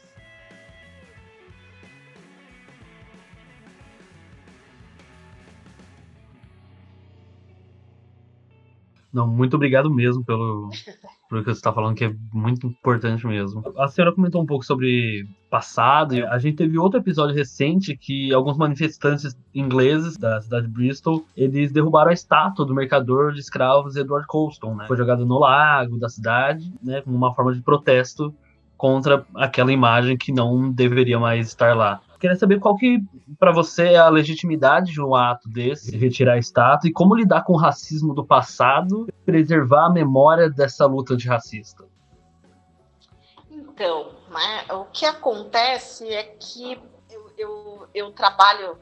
[9.14, 10.70] Não, muito obrigado mesmo pelo,
[11.30, 13.62] pelo que você está falando, que é muito importante mesmo.
[13.78, 16.16] A senhora comentou um pouco sobre passado.
[16.28, 21.72] A gente teve outro episódio recente que alguns manifestantes ingleses da cidade de Bristol, eles
[21.74, 24.86] derrubaram a estátua do mercador de escravos Edward Colston, né?
[24.88, 27.02] Foi jogada no lago da cidade, né?
[27.02, 28.34] Como uma forma de protesto
[28.78, 32.02] contra aquela imagem que não deveria mais estar lá.
[32.22, 33.00] Queria saber qual que,
[33.40, 37.44] para você, é a legitimidade de um ato desse, retirar a estátua, e como lidar
[37.44, 41.84] com o racismo do passado, preservar a memória dessa luta racista.
[43.50, 46.80] Então, né, o que acontece é que
[47.10, 48.78] eu, eu, eu trabalho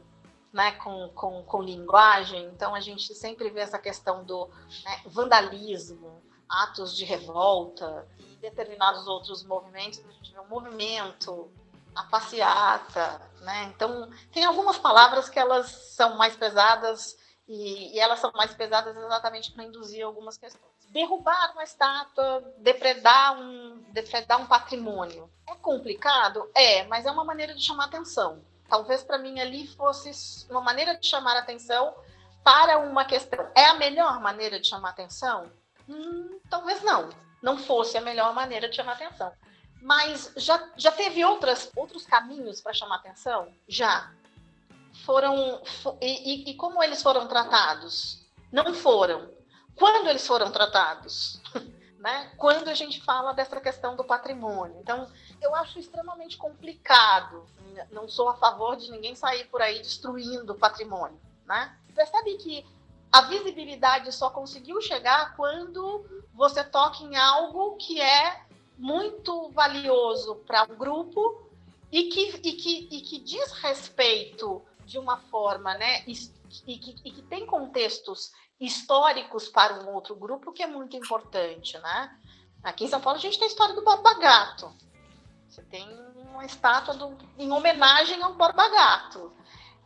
[0.52, 4.49] né, com, com, com, linguagem, então a gente sempre vê essa questão do
[4.84, 8.06] né, vandalismo, atos de revolta,
[8.41, 11.49] determinados outros movimentos, a gente vê um movimento,
[11.99, 13.71] a passeata, né?
[13.75, 18.95] Então, tem algumas palavras que elas são mais pesadas e, e elas são mais pesadas
[18.95, 20.63] exatamente para induzir algumas questões.
[20.89, 25.29] Derrubar uma estátua, depredar um, depredar um patrimônio.
[25.47, 26.49] É complicado?
[26.55, 28.43] É, mas é uma maneira de chamar atenção.
[28.67, 31.93] Talvez para mim ali fosse uma maneira de chamar atenção
[32.43, 33.49] para uma questão.
[33.55, 35.51] É a melhor maneira de chamar atenção?
[35.88, 37.09] Hum, talvez não.
[37.41, 39.31] Não fosse a melhor maneira de chamar atenção.
[39.81, 43.53] Mas já, já teve outras, outros caminhos para chamar atenção?
[43.67, 44.11] Já.
[45.05, 45.61] Foram.
[46.01, 48.25] E, e, como eles foram tratados?
[48.51, 49.31] Não foram.
[49.75, 51.41] Quando eles foram tratados?
[51.99, 52.31] Né?
[52.37, 54.79] Quando a gente fala dessa questão do patrimônio.
[54.79, 55.05] Então,
[55.41, 57.45] eu acho extremamente complicado.
[57.91, 61.19] Não sou a favor de ninguém sair por aí destruindo o patrimônio.
[61.45, 61.77] Né?
[61.93, 62.65] Percebe que
[63.11, 68.45] a visibilidade só conseguiu chegar quando você toca em algo que é
[68.79, 71.49] muito valioso para um grupo
[71.91, 76.03] e que, e, que, e que diz respeito de uma forma, né?
[76.07, 76.13] E,
[76.65, 81.77] e, que, e que tem contextos históricos para um outro grupo que é muito importante,
[81.79, 82.17] né?
[82.63, 84.73] Aqui em São Paulo a gente tem a história do Borba Gato.
[85.47, 89.33] Você tem uma estátua do, em homenagem ao Borba Gato.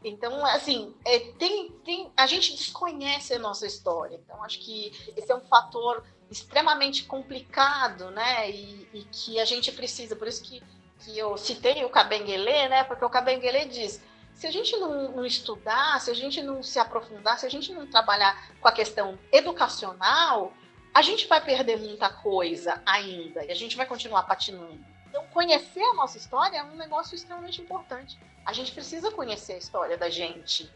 [0.04, 4.20] Então, assim, é, tem, tem, a gente desconhece a nossa história.
[4.24, 6.04] Então, acho que esse é um fator
[6.34, 8.50] extremamente complicado, né?
[8.50, 10.62] E, e, que a gente precisa, por isso que,
[11.00, 12.84] que eu citei o Cabenguele, né?
[12.84, 16.80] Porque o Cabenguele diz: se a gente não, não, estudar, se a gente não se
[16.80, 20.52] aprofundar, se a gente não trabalhar com a questão educacional,
[20.94, 24.84] a gente vai perder muita coisa ainda e a gente vai continuar patinando.
[25.08, 28.20] Então, conhecer a nossa história é um negócio extremamente importante.
[28.44, 30.70] A gente precisa conhecer a história da gente.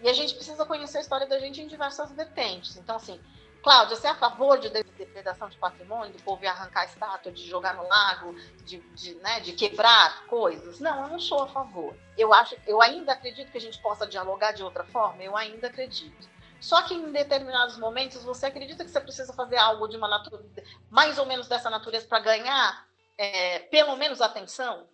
[0.00, 2.76] E a gente precisa conhecer a história da gente em diversas vertentes.
[2.76, 3.20] Então, assim,
[3.62, 7.74] Cláudia, você é a favor de depredação de patrimônio, do povo arrancar estátua, de jogar
[7.74, 10.80] no lago, de, de, né, de quebrar coisas?
[10.80, 11.94] Não, eu não sou a favor.
[12.16, 15.66] Eu, acho, eu ainda acredito que a gente possa dialogar de outra forma, eu ainda
[15.66, 16.28] acredito.
[16.58, 20.62] Só que em determinados momentos você acredita que você precisa fazer algo de uma natureza,
[20.90, 24.86] mais ou menos dessa natureza para ganhar é, pelo menos atenção?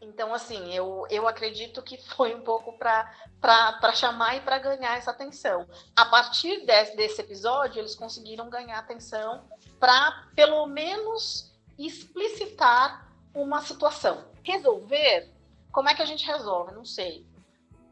[0.00, 5.10] Então, assim, eu, eu acredito que foi um pouco para chamar e para ganhar essa
[5.10, 5.68] atenção.
[5.94, 9.44] A partir desse, desse episódio, eles conseguiram ganhar atenção
[9.78, 14.24] para, pelo menos, explicitar uma situação.
[14.42, 15.30] Resolver,
[15.70, 16.72] como é que a gente resolve?
[16.72, 17.26] Não sei.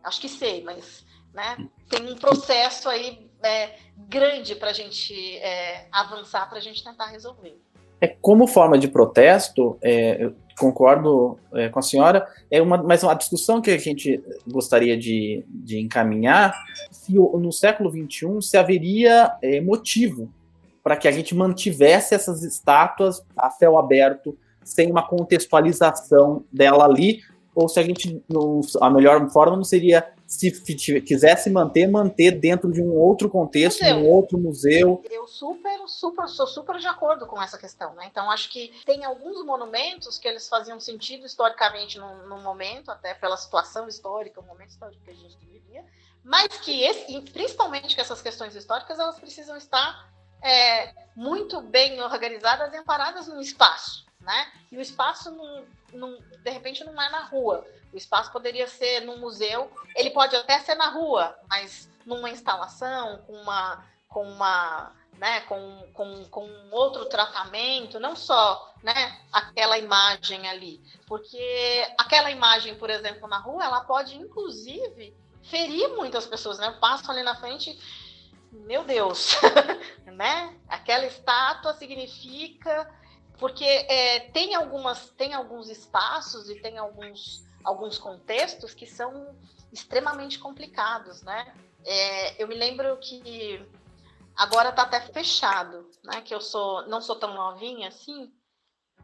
[0.02, 1.56] Acho que sei, mas né,
[1.90, 7.06] tem um processo aí é, grande para a gente é, avançar, para a gente tentar
[7.06, 7.60] resolver.
[8.00, 13.14] É como forma de protesto, é, concordo é, com a senhora, é uma, mas uma
[13.14, 16.54] discussão que a gente gostaria de, de encaminhar,
[16.90, 20.28] se no século XXI se haveria é, motivo
[20.82, 27.20] para que a gente mantivesse essas estátuas a céu aberto, sem uma contextualização dela ali,
[27.54, 30.50] ou se a gente, não, a melhor forma não seria se
[31.00, 33.96] quisesse manter, manter dentro de um outro contexto, museu.
[33.96, 35.02] um outro museu.
[35.10, 38.06] Eu super, super, sou super de acordo com essa questão, né?
[38.10, 43.14] Então acho que tem alguns monumentos que eles faziam sentido historicamente no, no momento, até
[43.14, 45.82] pela situação histórica, o momento histórico que a gente vivia,
[46.22, 50.12] mas que esse, principalmente que essas questões históricas elas precisam estar
[50.42, 54.52] é, muito bem organizadas e amparadas num espaço, né?
[54.70, 55.64] E o espaço, não,
[55.94, 57.66] não, de repente, não é na rua.
[57.92, 63.18] O espaço poderia ser num museu, ele pode até ser na rua, mas numa instalação,
[63.26, 70.48] com uma, com uma, né, com, com, com outro tratamento, não só, né, aquela imagem
[70.48, 76.76] ali, porque aquela imagem, por exemplo, na rua, ela pode inclusive ferir muitas pessoas, né?
[76.80, 77.78] Passo ali na frente,
[78.52, 79.36] meu Deus,
[80.06, 80.54] né?
[80.68, 82.88] Aquela estátua significa
[83.38, 89.36] porque é, tem algumas tem alguns espaços e tem alguns alguns contextos que são
[89.72, 91.54] extremamente complicados, né?
[91.84, 93.64] É, eu me lembro que
[94.34, 96.22] agora está até fechado, né?
[96.22, 98.32] Que eu sou não sou tão novinha assim,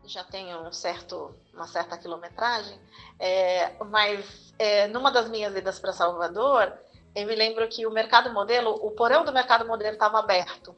[0.04, 2.80] já tenho um certo, uma certa quilometragem,
[3.18, 6.72] é, mas é, numa das minhas idas para Salvador,
[7.14, 10.74] eu me lembro que o mercado modelo, o porão do mercado modelo estava aberto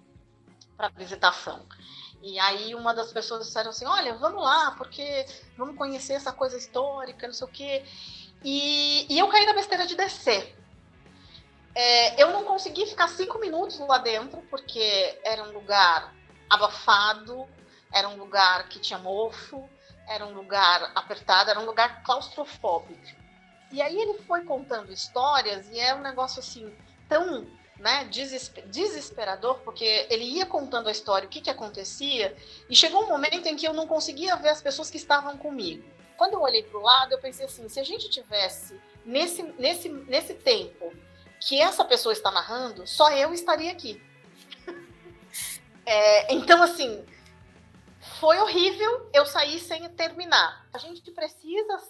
[0.76, 1.64] para visitação.
[2.23, 6.57] E aí uma das pessoas disseram assim, olha, vamos lá, porque vamos conhecer essa coisa
[6.57, 7.85] histórica, não sei o quê.
[8.45, 10.57] E, e eu caí na besteira de descer.
[11.75, 16.14] É, eu não consegui ficar cinco minutos lá dentro, porque era um lugar
[16.49, 17.47] abafado,
[17.93, 19.69] era um lugar que tinha mofo,
[20.09, 23.01] era um lugar apertado, era um lugar claustrofóbico.
[23.71, 26.75] E aí ele foi contando histórias e é um negócio assim
[27.09, 27.47] tão
[27.79, 28.09] né,
[28.66, 32.37] desesperador, porque ele ia contando a história, o que, que acontecia,
[32.68, 35.85] e chegou um momento em que eu não conseguia ver as pessoas que estavam comigo.
[36.16, 39.89] Quando eu olhei para o lado, eu pensei assim: se a gente tivesse nesse, nesse,
[39.89, 40.93] nesse tempo
[41.41, 44.03] que essa pessoa está narrando, só eu estaria aqui.
[45.85, 47.05] é, então, assim,
[48.18, 50.66] foi horrível eu sair sem terminar.
[50.72, 51.83] A gente precisa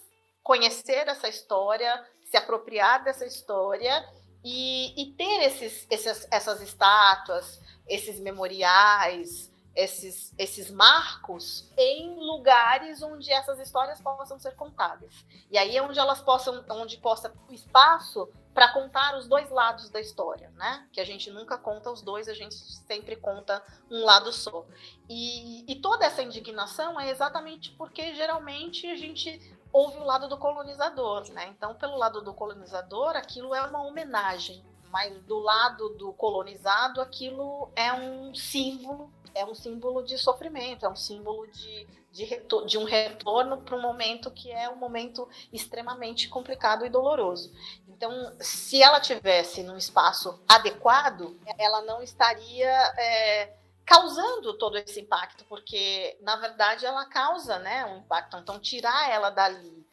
[0.43, 4.05] conhecer essa história, se apropriar dessa história
[4.49, 13.33] e, e ter esses, esses, essas estátuas, esses memoriais, esses, esses marcos em lugares onde
[13.33, 15.27] essas histórias possam ser contadas.
[15.51, 19.91] E aí é onde elas possam, onde possa o espaço para contar os dois lados
[19.91, 20.87] da história, né?
[20.93, 24.65] Que a gente nunca conta os dois, a gente sempre conta um lado só.
[25.11, 30.39] E, e toda essa indignação é exatamente porque geralmente a gente houve o lado do
[30.39, 31.49] colonizador, né?
[31.49, 37.69] Então, pelo lado do colonizador, aquilo é uma homenagem, mas do lado do colonizado, aquilo
[37.77, 42.85] é um símbolo, é um símbolo de sofrimento, é um símbolo de, de, de um
[42.85, 47.53] retorno para um momento que é um momento extremamente complicado e doloroso.
[47.87, 48.11] Então,
[48.41, 53.53] se ela tivesse num espaço adequado, ela não estaria é,
[53.87, 58.37] causando todo esse impacto, porque na verdade ela causa, né, um impacto.
[58.37, 59.87] Então tirar ela dali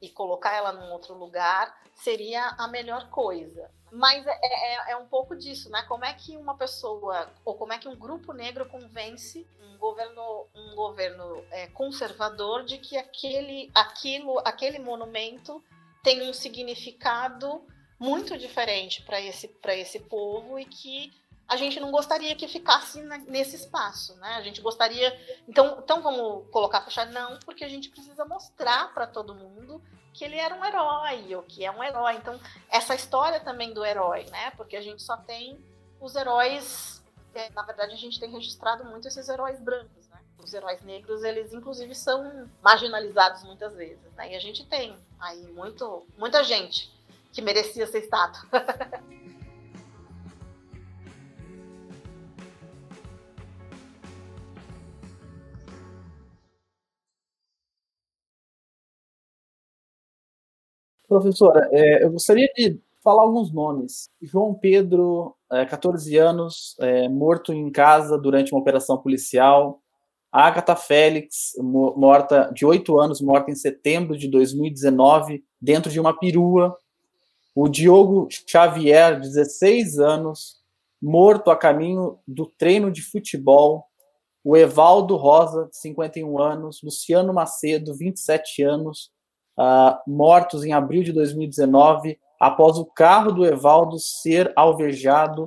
[0.00, 3.70] e colocar ela num outro lugar seria a melhor coisa.
[3.92, 5.82] Mas é, é, é, um pouco disso, né?
[5.82, 10.46] Como é que uma pessoa ou como é que um grupo negro convence um governo,
[10.54, 15.62] um governo é, conservador de que aquele, aquilo, aquele monumento
[16.02, 17.62] tem um significado
[17.98, 21.12] muito diferente para esse, para esse povo e que
[21.48, 24.36] a gente não gostaria que ficasse nesse espaço, né?
[24.36, 25.18] A gente gostaria.
[25.46, 27.12] Então, então vamos colocar fechado?
[27.12, 29.82] Não, porque a gente precisa mostrar para todo mundo
[30.12, 32.14] que ele era um herói, ou que é um herói.
[32.14, 32.38] Então,
[32.70, 34.52] essa história também do herói, né?
[34.56, 35.58] Porque a gente só tem
[36.00, 37.02] os heróis.
[37.34, 40.20] É, na verdade, a gente tem registrado muito esses heróis brancos, né?
[40.38, 44.32] Os heróis negros, eles inclusive são marginalizados muitas vezes, né?
[44.32, 46.90] E a gente tem aí muito, muita gente
[47.32, 48.48] que merecia ser estátua.
[61.08, 64.08] Professora, é, eu gostaria de falar alguns nomes.
[64.22, 69.80] João Pedro, é, 14 anos, é, morto em casa durante uma operação policial.
[70.32, 76.76] Agatha Félix, morta de 8 anos, morta em setembro de 2019, dentro de uma perua.
[77.54, 80.56] O Diogo Xavier, 16 anos,
[81.00, 83.84] morto a caminho do treino de futebol.
[84.42, 86.80] O Evaldo Rosa, 51 anos.
[86.82, 89.12] Luciano Macedo, 27 anos,
[89.58, 95.46] uh, mortos em abril de 2019, após o carro do Evaldo ser alvejado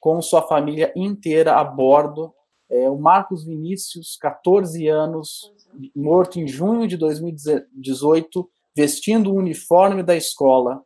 [0.00, 2.34] com sua família inteira a bordo.
[2.70, 5.52] É, o Marcos Vinícius, 14 anos,
[5.94, 10.82] morto em junho de 2018, vestindo o uniforme da escola.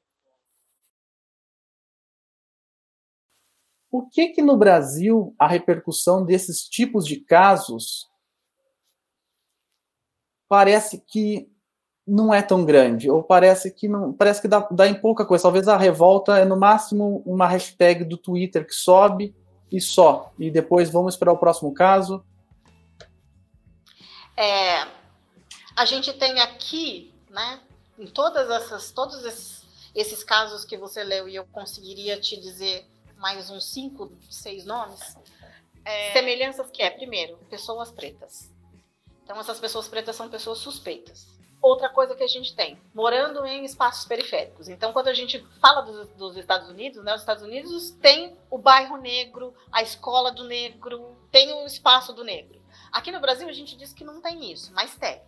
[3.90, 8.06] Por que que no Brasil a repercussão desses tipos de casos
[10.48, 11.50] parece que
[12.08, 15.42] não é tão grande, ou parece que não, parece que dá, dá em pouca coisa.
[15.42, 19.34] Talvez a revolta é no máximo uma hashtag do Twitter que sobe
[19.70, 20.32] e só.
[20.38, 22.24] E depois vamos esperar o próximo caso.
[24.34, 24.86] É,
[25.76, 27.60] a gente tem aqui, né,
[27.98, 29.62] em todas essas, todos esses,
[29.94, 32.86] esses casos que você leu e eu conseguiria te dizer
[33.18, 35.16] mais uns cinco, seis nomes,
[35.84, 38.50] é, semelhanças que é, primeiro, pessoas pretas.
[39.24, 43.64] Então essas pessoas pretas são pessoas suspeitas outra coisa que a gente tem, morando em
[43.64, 44.68] espaços periféricos.
[44.68, 48.58] Então, quando a gente fala dos, dos, Estados Unidos, né, os Estados Unidos tem o
[48.58, 52.58] bairro negro, a escola do negro, tem o espaço do negro.
[52.92, 55.20] Aqui no Brasil, a gente diz que não tem isso, mas tem.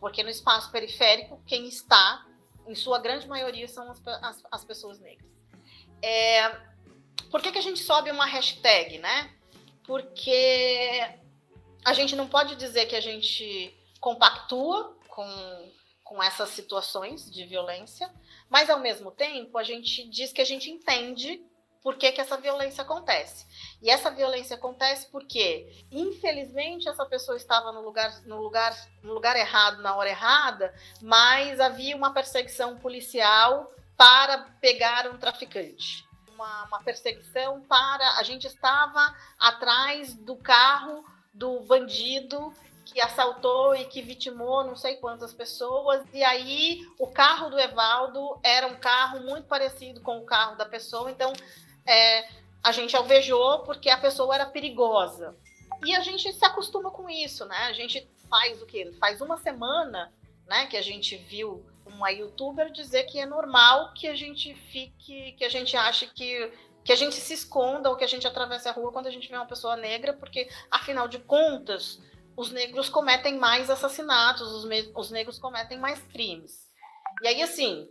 [0.00, 2.26] Porque no espaço periférico, quem está,
[2.66, 5.30] em sua grande maioria, são as, as, as pessoas negras.
[6.02, 6.48] É,
[7.30, 9.32] por que, que a gente sobe uma hashtag, né?
[9.84, 11.00] Porque
[11.84, 15.72] a gente não pode dizer que a gente compactua com,
[16.04, 18.12] com essas situações de violência,
[18.50, 21.42] mas ao mesmo tempo a gente diz que a gente entende
[21.82, 23.46] por que, que essa violência acontece.
[23.80, 29.36] E essa violência acontece porque, infelizmente, essa pessoa estava no lugar, no lugar, no lugar
[29.36, 36.04] errado, na hora errada, mas havia uma perseguição policial para pegar um traficante.
[36.28, 38.18] Uma, uma perseguição para.
[38.18, 41.02] A gente estava atrás do carro
[41.32, 42.52] do bandido
[42.96, 46.02] que assaltou e que vitimou não sei quantas pessoas.
[46.14, 50.64] E aí o carro do Evaldo era um carro muito parecido com o carro da
[50.64, 51.10] pessoa.
[51.10, 51.30] Então
[51.86, 52.26] é,
[52.64, 55.36] a gente alvejou porque a pessoa era perigosa.
[55.84, 57.66] E a gente se acostuma com isso, né?
[57.66, 58.90] A gente faz o quê?
[58.98, 60.10] Faz uma semana
[60.46, 65.32] né, que a gente viu uma youtuber dizer que é normal que a gente fique,
[65.32, 66.50] que a gente ache que
[66.82, 69.28] que a gente se esconda ou que a gente atravesse a rua quando a gente
[69.28, 72.00] vê uma pessoa negra, porque afinal de contas,
[72.36, 74.64] os negros cometem mais assassinatos, os,
[74.94, 76.66] os negros cometem mais crimes.
[77.22, 77.88] E aí, assim,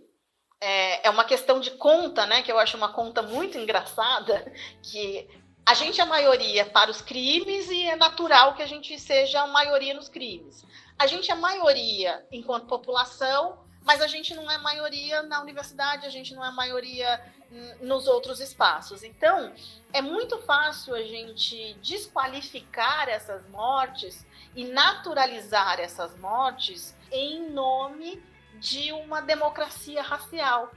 [0.62, 2.44] é, é uma questão de conta, né?
[2.44, 5.28] Que eu acho uma conta muito engraçada, que
[5.66, 9.48] a gente é maioria para os crimes e é natural que a gente seja a
[9.48, 10.64] maioria nos crimes.
[10.98, 16.10] A gente é maioria enquanto população mas a gente não é maioria na universidade, a
[16.10, 17.24] gente não é maioria
[17.80, 19.04] nos outros espaços.
[19.04, 19.54] Então,
[19.94, 24.26] é muito fácil a gente desqualificar essas mortes
[24.56, 28.24] e naturalizar essas mortes em nome
[28.60, 30.72] de uma democracia racial.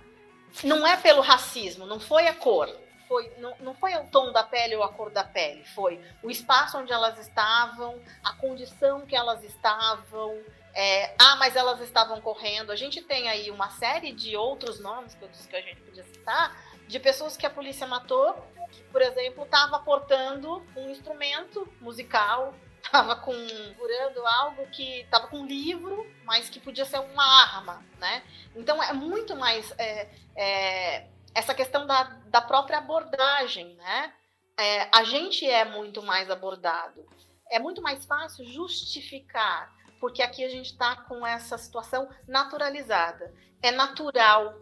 [0.65, 2.69] Não é pelo racismo, não foi a cor,
[3.07, 6.31] foi, não, não foi o tom da pele ou a cor da pele, foi o
[6.31, 10.39] espaço onde elas estavam, a condição que elas estavam,
[10.75, 12.71] é, ah, mas elas estavam correndo.
[12.71, 15.81] A gente tem aí uma série de outros nomes que eu disse que a gente
[15.81, 16.57] podia citar,
[16.87, 18.35] de pessoas que a polícia matou,
[18.71, 23.35] que, por exemplo, estava portando um instrumento musical, estava com
[23.77, 28.23] curando algo que estava com livro, mas que podia ser uma arma, né?
[28.57, 34.13] Então é muito mais é, é, essa questão da, da própria abordagem, né?
[34.59, 37.07] É, a gente é muito mais abordado.
[37.51, 43.33] É muito mais fácil justificar porque aqui a gente está com essa situação naturalizada.
[43.63, 44.59] É natural,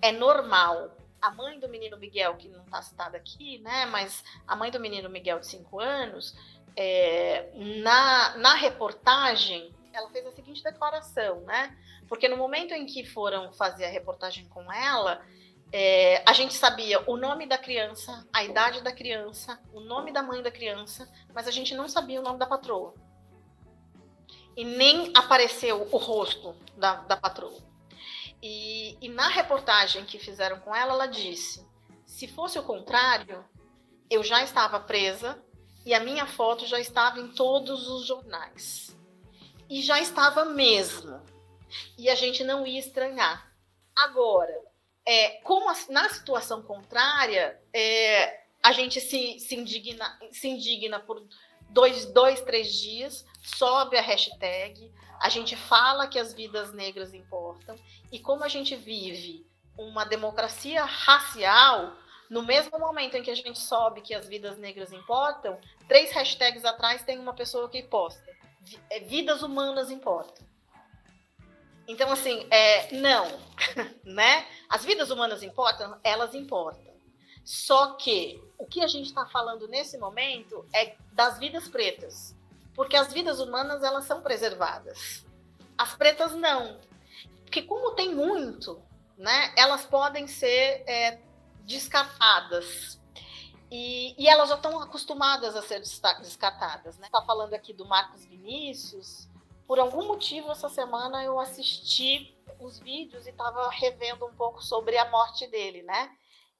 [0.00, 0.96] é normal.
[1.20, 3.84] A mãe do menino Miguel, que não está citada aqui, né?
[3.86, 6.34] Mas a mãe do menino Miguel de 5 anos,
[6.82, 7.50] é,
[7.82, 11.76] na, na reportagem, ela fez a seguinte declaração, né?
[12.08, 15.22] Porque no momento em que foram fazer a reportagem com ela,
[15.70, 20.22] é, a gente sabia o nome da criança, a idade da criança, o nome da
[20.22, 22.94] mãe da criança, mas a gente não sabia o nome da patroa
[24.56, 27.60] e nem apareceu o rosto da, da patroa.
[28.42, 31.62] E, e na reportagem que fizeram com ela, ela disse:
[32.06, 33.44] se fosse o contrário,
[34.08, 35.38] eu já estava presa
[35.84, 38.96] e a minha foto já estava em todos os jornais.
[39.68, 41.20] E já estava mesmo.
[41.96, 43.48] E a gente não ia estranhar.
[43.94, 44.54] Agora,
[45.06, 51.22] é, como a, na situação contrária, é, a gente se, se, indigna, se indigna por
[51.70, 57.76] dois, dois, três dias, sobe a hashtag, a gente fala que as vidas negras importam,
[58.10, 61.96] e como a gente vive uma democracia racial,
[62.30, 65.58] no mesmo momento em que a gente sobe que as vidas negras importam,
[65.88, 68.24] três hashtags atrás tem uma pessoa que posta:
[68.88, 70.48] é, vidas humanas importam.
[71.88, 73.26] Então, assim, é, não,
[74.04, 74.46] né?
[74.68, 76.88] As vidas humanas importam, elas importam.
[77.44, 82.32] Só que o que a gente está falando nesse momento é das vidas pretas,
[82.76, 85.26] porque as vidas humanas elas são preservadas,
[85.76, 86.78] as pretas não,
[87.42, 88.80] porque como tem muito,
[89.18, 89.52] né?
[89.56, 91.18] Elas podem ser é,
[91.64, 93.00] descartadas
[93.70, 97.08] e, e, elas já estão acostumadas a ser descartadas, né?
[97.10, 99.28] Tá falando aqui do Marcos Vinícius.
[99.64, 104.98] Por algum motivo essa semana eu assisti os vídeos e estava revendo um pouco sobre
[104.98, 106.10] a morte dele, né?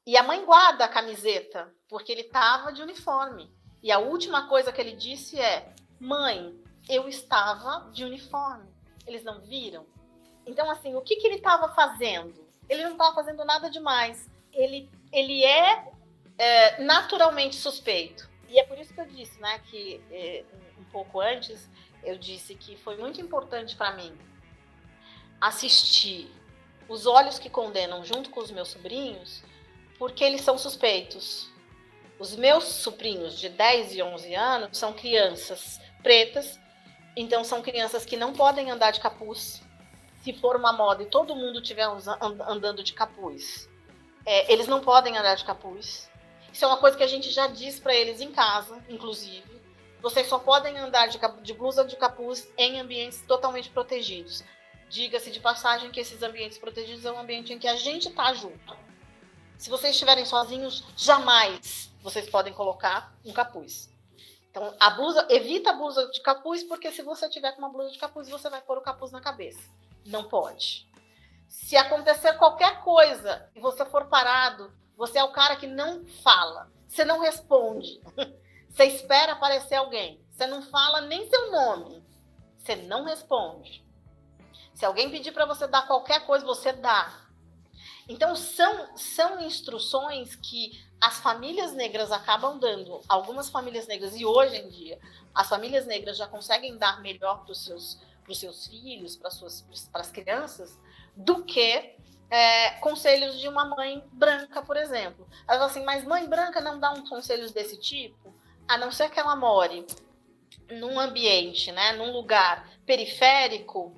[0.06, 3.52] E a mãe guarda a camiseta, porque ele estava de uniforme.
[3.82, 6.56] E a última coisa que ele disse é: Mãe,
[6.88, 8.70] eu estava de uniforme.
[9.04, 9.84] Eles não viram?
[10.46, 12.48] Então, assim, o que, que ele estava fazendo?
[12.68, 14.30] Ele não estava fazendo nada demais.
[14.60, 15.88] Ele, ele é,
[16.38, 18.28] é, naturalmente suspeito.
[18.48, 20.44] E é por isso que eu disse, né, que é,
[20.78, 21.68] um pouco antes,
[22.02, 24.12] eu disse que foi muito importante para mim
[25.40, 26.30] assistir
[26.88, 29.42] Os Olhos que Condenam junto com os meus sobrinhos,
[29.98, 31.50] porque eles são suspeitos.
[32.18, 36.60] Os meus sobrinhos de 10 e 11 anos são crianças pretas,
[37.16, 39.62] então são crianças que não podem andar de capuz.
[40.22, 41.86] Se for uma moda e todo mundo estiver
[42.46, 43.69] andando de capuz,
[44.30, 46.08] é, eles não podem andar de capuz.
[46.52, 49.42] Isso é uma coisa que a gente já diz para eles em casa, inclusive.
[50.00, 54.44] Vocês só podem andar de, de blusa de capuz em ambientes totalmente protegidos.
[54.88, 58.32] Diga-se de passagem que esses ambientes protegidos é um ambiente em que a gente está
[58.32, 58.76] junto
[59.58, 63.90] Se vocês estiverem sozinhos, jamais vocês podem colocar um capuz.
[64.48, 67.90] Então, a blusa, evita a blusa de capuz, porque se você tiver com uma blusa
[67.90, 69.68] de capuz, você vai pôr o capuz na cabeça.
[70.06, 70.88] Não pode.
[71.50, 76.70] Se acontecer qualquer coisa e você for parado, você é o cara que não fala,
[76.88, 78.00] você não responde,
[78.70, 82.04] você espera aparecer alguém, você não fala nem seu nome,
[82.56, 83.84] você não responde.
[84.74, 87.12] Se alguém pedir para você dar qualquer coisa, você dá.
[88.08, 93.02] Então, são, são instruções que as famílias negras acabam dando.
[93.08, 95.00] Algumas famílias negras, e hoje em dia,
[95.34, 97.98] as famílias negras já conseguem dar melhor para os seus,
[98.32, 100.78] seus filhos, para as crianças,
[101.16, 101.96] do que
[102.30, 105.26] é, conselhos de uma mãe branca, por exemplo.
[105.48, 108.34] Ela fala assim, mas mãe branca não dá um conselhos desse tipo?
[108.68, 109.84] A não ser que ela more
[110.70, 113.92] num ambiente, né, num lugar periférico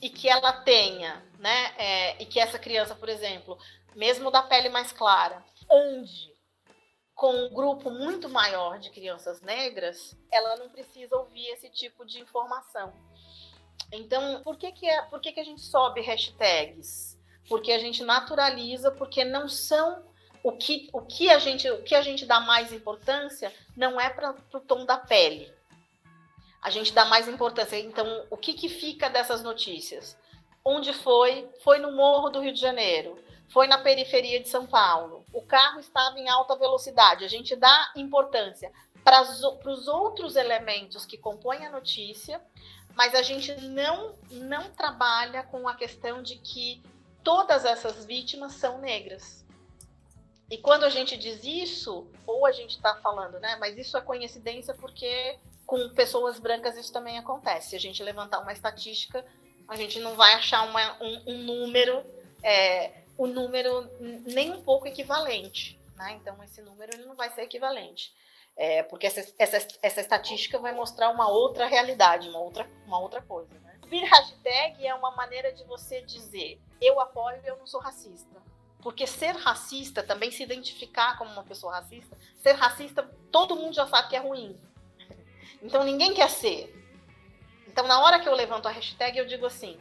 [0.00, 3.58] e que ela tenha, né, é, e que essa criança, por exemplo,
[3.96, 6.38] mesmo da pele mais clara, ande
[7.18, 12.20] com um grupo muito maior de crianças negras, ela não precisa ouvir esse tipo de
[12.20, 12.92] informação.
[13.92, 17.18] Então, por que, que, é, por que, que a gente sobe hashtags?
[17.48, 20.02] Porque a gente naturaliza, porque não são
[20.42, 24.10] o que, o que, a, gente, o que a gente dá mais importância não é
[24.10, 25.50] para o tom da pele.
[26.60, 27.78] A gente dá mais importância.
[27.78, 30.18] Então, o que, que fica dessas notícias?
[30.64, 31.48] Onde foi?
[31.62, 33.18] Foi no Morro do Rio de Janeiro
[33.48, 35.24] foi na periferia de São Paulo.
[35.32, 37.24] O carro estava em alta velocidade.
[37.24, 38.70] A gente dá importância
[39.02, 42.40] para os outros elementos que compõem a notícia,
[42.98, 46.82] mas a gente não, não trabalha com a questão de que
[47.22, 49.46] todas essas vítimas são negras.
[50.50, 53.54] E quando a gente diz isso, ou a gente está falando, né?
[53.60, 57.70] Mas isso é coincidência porque com pessoas brancas isso também acontece.
[57.70, 59.24] Se a gente levantar uma estatística,
[59.68, 62.04] a gente não vai achar uma, um, um número
[62.42, 65.78] é, o número nem um pouco equivalente.
[65.94, 66.18] Né?
[66.20, 68.12] Então, esse número ele não vai ser equivalente.
[68.58, 73.22] É, porque essa, essa, essa estatística vai mostrar uma outra realidade, uma outra, uma outra
[73.22, 73.54] coisa.
[73.60, 73.78] Né?
[73.86, 78.36] Vir hashtag é uma maneira de você dizer eu apoio e eu não sou racista.
[78.82, 83.86] Porque ser racista, também se identificar como uma pessoa racista, ser racista, todo mundo já
[83.86, 84.58] sabe que é ruim.
[85.62, 86.74] Então ninguém quer ser.
[87.66, 89.78] Então na hora que eu levanto a hashtag, eu digo assim: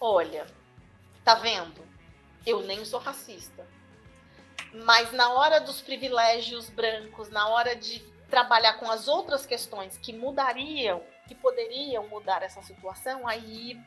[0.00, 0.46] olha,
[1.24, 1.90] tá vendo?
[2.46, 3.66] eu nem sou racista.
[4.72, 10.12] Mas na hora dos privilégios brancos, na hora de trabalhar com as outras questões que
[10.12, 13.78] mudariam, que poderiam mudar essa situação, aí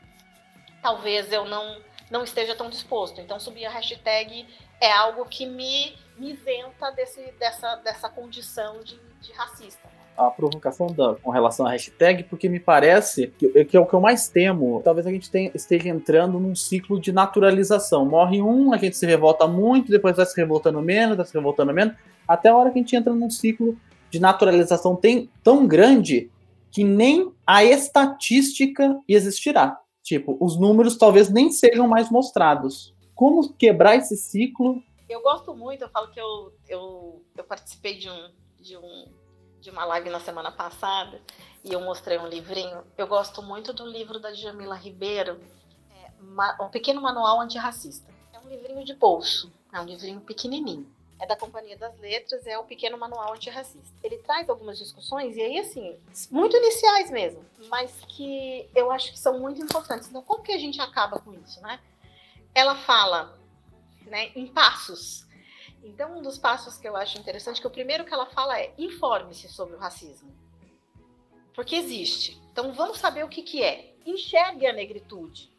[0.82, 1.82] talvez eu não,
[2.12, 3.22] não esteja tão disposto.
[3.22, 4.46] Então, subir a hashtag
[4.80, 10.88] é algo que me, me isenta desse, dessa, dessa condição de, de racista a provocação
[10.88, 14.28] da, com relação à hashtag, porque me parece que, que é o que eu mais
[14.28, 14.82] temo.
[14.84, 18.06] Talvez a gente tenha, esteja entrando num ciclo de naturalização.
[18.06, 21.74] Morre um, a gente se revolta muito, depois vai se revoltando menos, vai se revoltando
[21.74, 21.96] menos,
[22.28, 23.76] até a hora que a gente entra num ciclo
[24.14, 26.30] de naturalização tem, tão grande
[26.70, 29.82] que nem a estatística existirá.
[30.04, 32.94] Tipo, os números talvez nem sejam mais mostrados.
[33.16, 34.84] Como quebrar esse ciclo?
[35.10, 38.30] Eu gosto muito, eu falo que eu, eu, eu participei de um,
[38.62, 39.08] de um
[39.60, 41.20] de uma live na semana passada
[41.64, 42.84] e eu mostrei um livrinho.
[42.96, 45.40] Eu gosto muito do livro da Jamila Ribeiro,
[45.90, 48.14] é, Um Pequeno Manual Antirracista.
[48.32, 50.86] É um livrinho de bolso, é um livrinho pequenininho.
[51.24, 53.88] É da Companhia das Letras, é o Pequeno Manual Antirracista.
[54.04, 55.98] Ele traz algumas discussões, e aí, assim,
[56.30, 60.10] muito iniciais mesmo, mas que eu acho que são muito importantes.
[60.10, 61.80] Então, como que a gente acaba com isso, né?
[62.54, 63.40] Ela fala
[64.06, 65.26] né, em passos
[65.84, 68.74] então, um dos passos que eu acho interessante, que o primeiro que ela fala é
[68.78, 70.34] informe-se sobre o racismo.
[71.54, 72.42] Porque existe.
[72.52, 73.94] Então, vamos saber o que, que é.
[74.06, 75.52] Enxergue a negritude.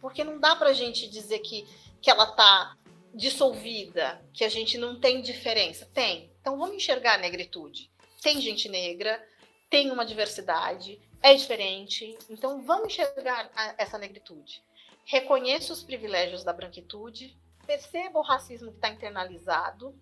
[0.00, 1.66] Porque não dá para a gente dizer que,
[2.00, 2.76] que ela está
[3.14, 5.88] dissolvida, que a gente não tem diferença.
[5.94, 6.30] Tem.
[6.40, 7.90] Então, vamos enxergar a negritude.
[8.20, 9.24] Tem gente negra,
[9.70, 12.18] tem uma diversidade, é diferente.
[12.28, 14.62] Então, vamos enxergar a, essa negritude.
[15.04, 17.36] Reconheça os privilégios da branquitude,
[17.66, 19.94] perceba o racismo que está internalizado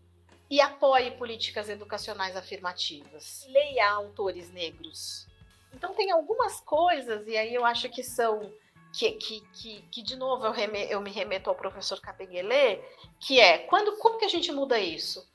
[0.50, 3.46] e apoie políticas educacionais afirmativas.
[3.48, 5.26] Leia autores negros.
[5.72, 8.52] Então tem algumas coisas, e aí eu acho que são.
[8.92, 12.80] Que, que, que, que de novo eu, reme, eu me remeto ao professor Capeguelê,
[13.18, 15.26] que é quando, como que a gente muda isso?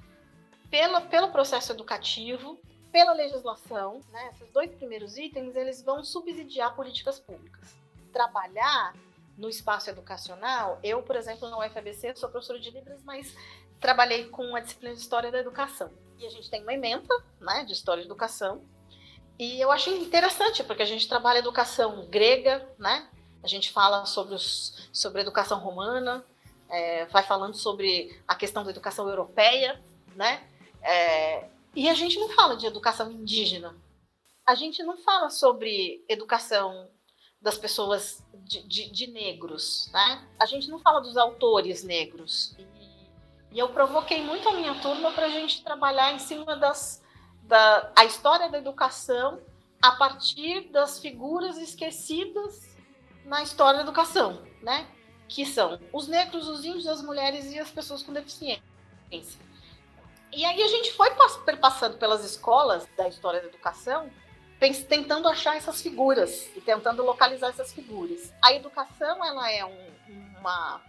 [0.70, 2.60] Pela, pelo processo educativo,
[2.92, 4.30] pela legislação, né?
[4.34, 7.76] esses dois primeiros itens, eles vão subsidiar políticas públicas.
[8.12, 8.94] Trabalhar
[9.38, 13.36] no espaço educacional, eu, por exemplo, na UFABC, sou professora de Libras, mas
[13.80, 15.92] trabalhei com a disciplina de História da Educação.
[16.18, 18.64] E a gente tem uma emenda né, de História da Educação.
[19.38, 23.08] E eu acho interessante, porque a gente trabalha educação grega, né?
[23.44, 26.26] A gente fala sobre, os, sobre a educação romana,
[26.70, 29.82] é, vai falando sobre a questão da educação europeia,
[30.16, 30.48] né?
[30.82, 33.76] É, e a gente não fala de educação indígena.
[34.46, 36.90] A gente não fala sobre educação
[37.42, 40.28] das pessoas de, de, de negros, né?
[40.40, 42.56] A gente não fala dos autores negros.
[42.58, 42.66] E,
[43.52, 47.04] e eu provoquei muito a minha turma para a gente trabalhar em cima das,
[47.44, 49.40] da a história da educação
[49.82, 52.67] a partir das figuras esquecidas
[53.28, 54.88] na história da educação, né?
[55.28, 58.62] Que são os negros, os índios, as mulheres e as pessoas com deficiência.
[60.32, 61.10] E aí a gente foi
[61.60, 64.10] passando pelas escolas da história da educação,
[64.88, 68.34] tentando achar essas figuras e tentando localizar essas figuras.
[68.42, 70.82] A educação ela é um, uma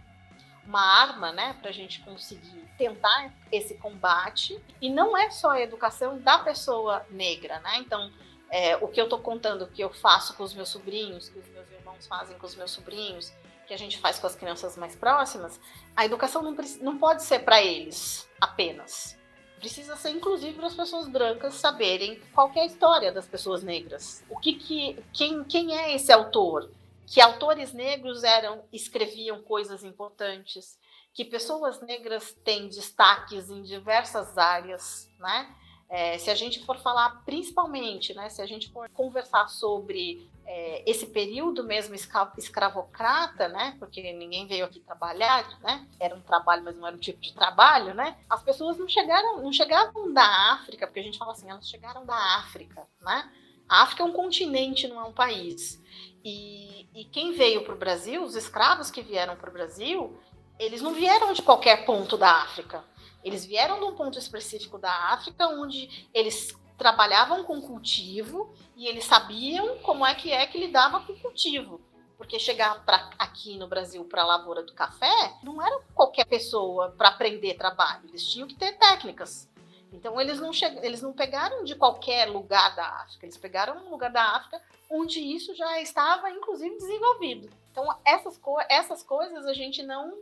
[0.69, 4.63] uma arma, né, para a gente conseguir tentar esse combate.
[4.83, 7.79] E não é só a educação da pessoa negra, né?
[7.79, 8.13] Então,
[8.51, 11.49] é, o que eu estou contando, que eu faço com os meus sobrinhos, que os
[11.49, 13.33] meus irmãos fazem com os meus sobrinhos,
[13.67, 15.61] que a gente faz com as crianças mais próximas,
[15.95, 19.17] a educação não, não pode ser para eles apenas.
[19.59, 24.25] Precisa ser, inclusive, para as pessoas brancas saberem qual é a história das pessoas negras.
[24.31, 26.71] O que, que quem, quem é esse autor?
[27.07, 30.79] Que autores negros eram escreviam coisas importantes,
[31.13, 35.55] que pessoas negras têm destaques em diversas áreas, né?
[35.91, 40.83] É, se a gente for falar principalmente, né, se a gente for conversar sobre é,
[40.91, 41.95] esse período mesmo
[42.37, 47.01] escravocrata, né, porque ninguém veio aqui trabalhar, né, era um trabalho, mas não era um
[47.01, 51.19] tipo de trabalho, né, as pessoas não chegaram, não chegavam da África, porque a gente
[51.19, 53.33] fala assim, elas chegaram da África, né,
[53.67, 55.83] a África é um continente, não é um país.
[56.25, 60.19] E, e quem veio para o Brasil, os escravos que vieram para o Brasil,
[60.59, 62.83] eles não vieram de qualquer ponto da África.
[63.29, 69.05] Eles vieram de um ponto específico da África onde eles trabalhavam com cultivo e eles
[69.05, 71.79] sabiam como é que é que lidava com cultivo.
[72.17, 76.95] Porque chegar pra, aqui no Brasil para a lavoura do café não era qualquer pessoa
[76.97, 79.47] para aprender trabalho, eles tinham que ter técnicas.
[79.93, 80.51] Então eles não,
[80.83, 85.21] eles não pegaram de qualquer lugar da África, eles pegaram um lugar da África onde
[85.21, 87.51] isso já estava inclusive desenvolvido.
[87.71, 90.17] Então essas, co essas coisas a gente não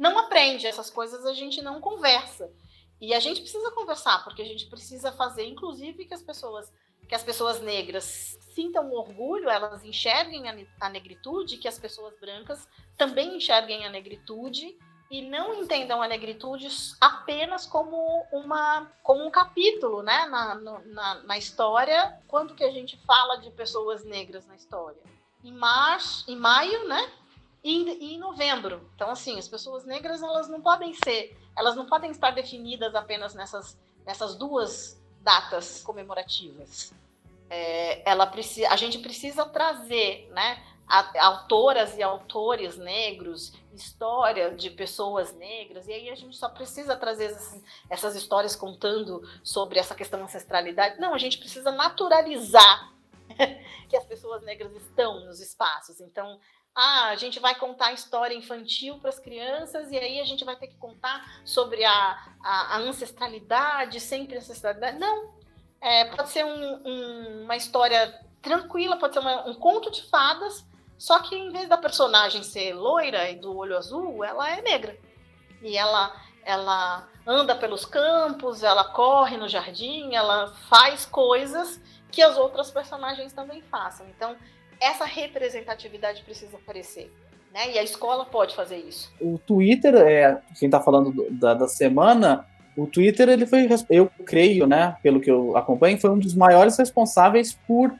[0.00, 2.50] não aprende, essas coisas a gente não conversa.
[2.98, 6.72] E a gente precisa conversar, porque a gente precisa fazer, inclusive, que as pessoas,
[7.06, 10.44] que as pessoas negras sintam orgulho, elas enxerguem
[10.80, 14.74] a, negritude, que as pessoas brancas também enxerguem a negritude
[15.10, 21.38] e não entendam a negritude apenas como uma como um capítulo né na, na, na
[21.38, 22.18] história.
[22.26, 25.02] Quando que a gente fala de pessoas negras na história?
[25.42, 27.10] Em março em maio né
[27.62, 28.90] e, em novembro.
[28.94, 33.34] Então, assim, as pessoas negras elas não podem ser, elas não podem estar definidas apenas
[33.34, 36.92] nessas, nessas duas datas comemorativas.
[37.48, 40.62] É, ela precisa, a gente precisa trazer, né,
[41.18, 47.26] autoras e autores negros, história de pessoas negras, e aí a gente só precisa trazer
[47.26, 51.00] assim, essas histórias contando sobre essa questão da ancestralidade.
[51.00, 52.92] Não, a gente precisa naturalizar
[53.88, 56.00] que as pessoas negras estão nos espaços.
[56.00, 56.40] Então,
[56.74, 60.56] ah, a gente vai contar história infantil para as crianças e aí a gente vai
[60.56, 64.98] ter que contar sobre a, a, a ancestralidade, sempre ancestralidade.
[64.98, 65.34] Não,
[65.80, 70.64] é, pode ser um, um, uma história tranquila, pode ser uma, um conto de fadas,
[70.96, 74.96] só que em vez da personagem ser loira e do olho azul, ela é negra.
[75.62, 76.14] E ela,
[76.44, 83.32] ela anda pelos campos, ela corre no jardim, ela faz coisas que as outras personagens
[83.32, 84.06] também façam.
[84.08, 84.36] Então,
[84.80, 87.12] essa representatividade precisa aparecer.
[87.52, 87.72] Né?
[87.72, 89.12] E a escola pode fazer isso.
[89.20, 94.10] O Twitter, é, quem está falando do, da, da semana, o Twitter, ele foi, eu
[94.24, 97.92] creio, né, pelo que eu acompanho, foi um dos maiores responsáveis por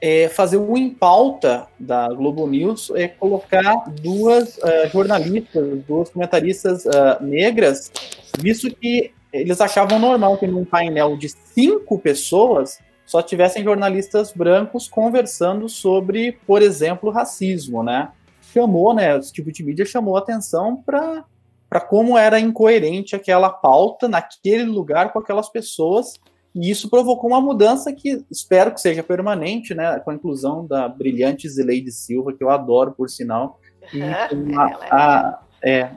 [0.00, 6.84] é, fazer um em pauta da Globo News, é, colocar duas uh, jornalistas, duas comentaristas
[6.84, 7.90] uh, negras,
[8.38, 14.88] visto que eles achavam normal que num painel de cinco pessoas só tivessem jornalistas brancos
[14.88, 18.10] conversando sobre, por exemplo, racismo, né?
[18.52, 19.16] Chamou, né?
[19.16, 21.24] Esse tipo de mídia chamou atenção para
[21.68, 26.14] para como era incoerente aquela pauta naquele lugar com aquelas pessoas
[26.56, 29.98] e isso provocou uma mudança que espero que seja permanente, né?
[30.00, 33.60] Com a inclusão da brilhante Zileide Silva, que eu adoro, por sinal,
[33.92, 34.00] e
[34.34, 35.90] uma, a, é,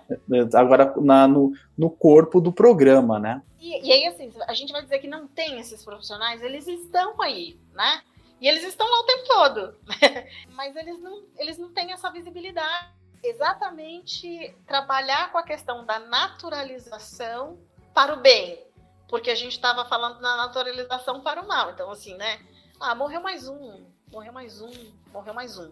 [0.55, 3.43] agora na, no, no corpo do programa, né?
[3.59, 7.21] E, e, aí, assim, a gente vai dizer que não tem esses profissionais, eles estão
[7.21, 8.01] aí, né?
[8.41, 9.75] E eles estão lá o tempo todo.
[10.55, 12.87] Mas eles não, eles não têm essa visibilidade.
[13.21, 17.59] Exatamente trabalhar com a questão da naturalização
[17.93, 18.65] para o bem.
[19.07, 21.71] Porque a gente estava falando na naturalização para o mal.
[21.71, 22.39] Então, assim, né?
[22.79, 24.71] Ah, morreu mais um, morreu mais um,
[25.11, 25.69] morreu mais um.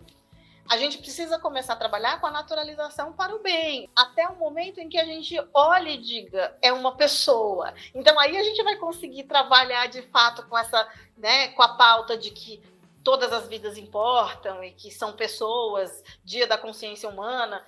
[0.70, 4.80] A gente precisa começar a trabalhar com a naturalização para o bem, até o momento
[4.80, 7.74] em que a gente olhe e diga é uma pessoa.
[7.94, 10.88] Então aí a gente vai conseguir trabalhar de fato com essa,
[11.18, 12.62] né, com a pauta de que
[13.04, 17.64] todas as vidas importam e que são pessoas, dia da consciência humana,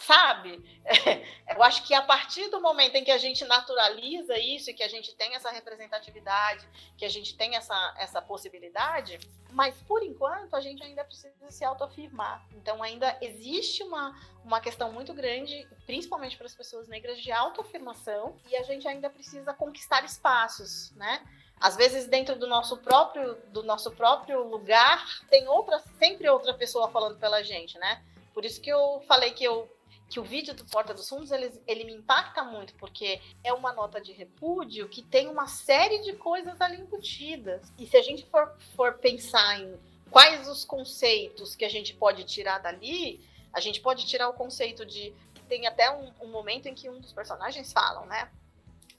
[0.00, 0.62] sabe?
[0.84, 1.22] É,
[1.54, 4.88] eu acho que a partir do momento em que a gente naturaliza isso que a
[4.88, 9.18] gente tem essa representatividade, que a gente tem essa, essa possibilidade,
[9.50, 12.44] mas por enquanto a gente ainda precisa se autoafirmar.
[12.52, 18.36] Então ainda existe uma, uma questão muito grande, principalmente para as pessoas negras, de autoafirmação
[18.48, 21.24] e a gente ainda precisa conquistar espaços, né?
[21.60, 26.88] Às vezes dentro do nosso próprio do nosso próprio lugar tem outra sempre outra pessoa
[26.90, 28.02] falando pela gente, né?
[28.32, 29.70] Por isso que eu falei que eu
[30.10, 33.72] que o vídeo do Porta dos Fundos ele, ele me impacta muito, porque é uma
[33.72, 37.72] nota de repúdio que tem uma série de coisas ali embutidas.
[37.78, 39.78] E se a gente for, for pensar em
[40.10, 44.84] quais os conceitos que a gente pode tirar dali, a gente pode tirar o conceito
[44.84, 45.14] de.
[45.48, 48.30] Tem até um, um momento em que um dos personagens falam, né?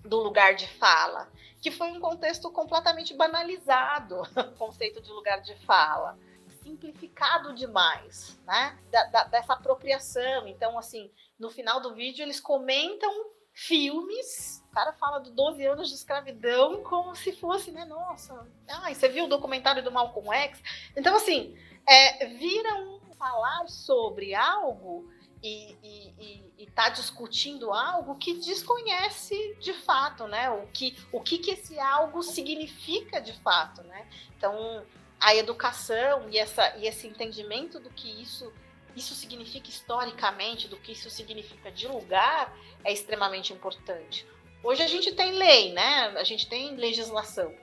[0.06, 1.30] Do lugar de fala,
[1.62, 6.18] que foi um contexto completamente banalizado o conceito de lugar de fala
[6.64, 8.78] simplificado demais, né?
[8.92, 10.48] Da, da, dessa apropriação.
[10.48, 13.12] Então, assim, no final do vídeo eles comentam
[13.54, 14.64] filmes.
[14.70, 17.86] O cara fala de 12 anos de escravidão como se fosse, né?
[17.86, 20.62] Nossa, ah, você viu o documentário do Malcolm X?
[20.96, 21.58] Então, assim,
[21.88, 25.08] é, vira um falar sobre algo
[25.44, 30.50] e, e, e, tá discutindo algo que desconhece de fato, né?
[30.50, 34.08] O que, o que, que esse algo significa de fato, né?
[34.38, 34.84] Então,
[35.22, 38.52] a educação e, essa, e esse entendimento do que isso,
[38.96, 42.52] isso significa historicamente, do que isso significa de lugar,
[42.84, 44.26] é extremamente importante.
[44.64, 46.14] Hoje a gente tem lei, né?
[46.18, 47.54] A gente tem legislação.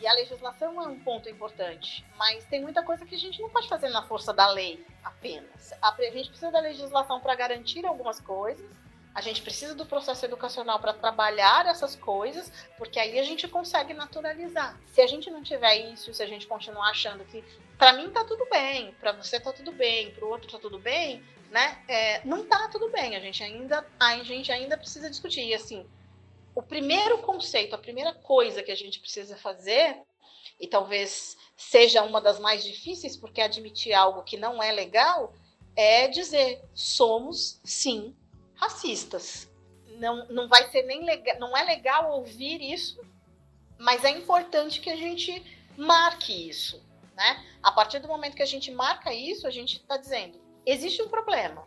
[0.00, 3.48] E a legislação é um ponto importante, mas tem muita coisa que a gente não
[3.48, 5.72] pode fazer na força da lei apenas.
[5.80, 8.68] A gente precisa da legislação para garantir algumas coisas,
[9.14, 13.92] a gente precisa do processo educacional para trabalhar essas coisas, porque aí a gente consegue
[13.92, 14.78] naturalizar.
[14.92, 17.44] Se a gente não tiver isso, se a gente continuar achando que
[17.76, 20.78] para mim tá tudo bem, para você tá tudo bem, para o outro tá tudo
[20.78, 21.82] bem, né?
[21.86, 23.14] É, não tá tudo bem.
[23.14, 25.42] A gente ainda, a gente ainda precisa discutir.
[25.42, 25.86] E assim,
[26.54, 30.00] o primeiro conceito, a primeira coisa que a gente precisa fazer,
[30.58, 35.34] e talvez seja uma das mais difíceis, porque admitir algo que não é legal,
[35.76, 38.14] é dizer somos sim
[38.62, 39.50] racistas.
[39.98, 43.00] Não, não vai ser nem legal, não é legal ouvir isso,
[43.78, 45.42] mas é importante que a gente
[45.76, 46.82] marque isso,
[47.14, 47.44] né?
[47.62, 51.08] A partir do momento que a gente marca isso, a gente está dizendo existe um
[51.08, 51.66] problema.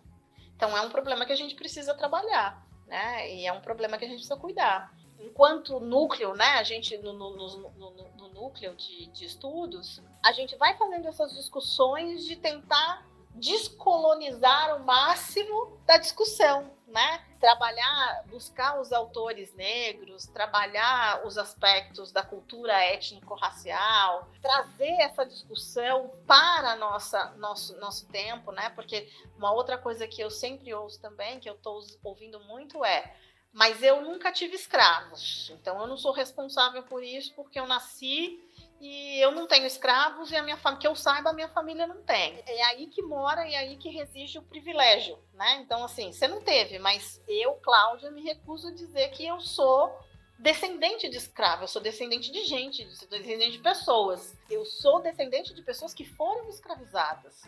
[0.56, 3.34] Então é um problema que a gente precisa trabalhar, né?
[3.34, 4.93] E é um problema que a gente precisa cuidar.
[5.20, 6.52] Enquanto núcleo, né?
[6.60, 11.36] A gente no, no, no, no núcleo de, de estudos, a gente vai fazendo essas
[11.36, 17.23] discussões de tentar descolonizar o máximo da discussão, né?
[17.39, 26.75] Trabalhar, buscar os autores negros, trabalhar os aspectos da cultura étnico-racial, trazer essa discussão para
[26.77, 28.69] nossa nosso nosso tempo, né?
[28.69, 33.15] Porque uma outra coisa que eu sempre ouço também, que eu estou ouvindo muito é
[33.51, 38.45] mas eu nunca tive escravos, então eu não sou responsável por isso porque eu nasci
[38.80, 41.88] e eu não tenho escravos e a minha família, que eu saiba, a minha família
[41.88, 42.41] não tem.
[42.45, 45.61] É aí que mora e é aí que reside o privilégio, né?
[45.61, 49.97] Então, assim, você não teve, mas eu, Cláudia, me recuso a dizer que eu sou
[50.38, 54.36] descendente de escravo, eu sou descendente de gente, sou descendente de pessoas.
[54.49, 57.43] Eu sou descendente de pessoas que foram escravizadas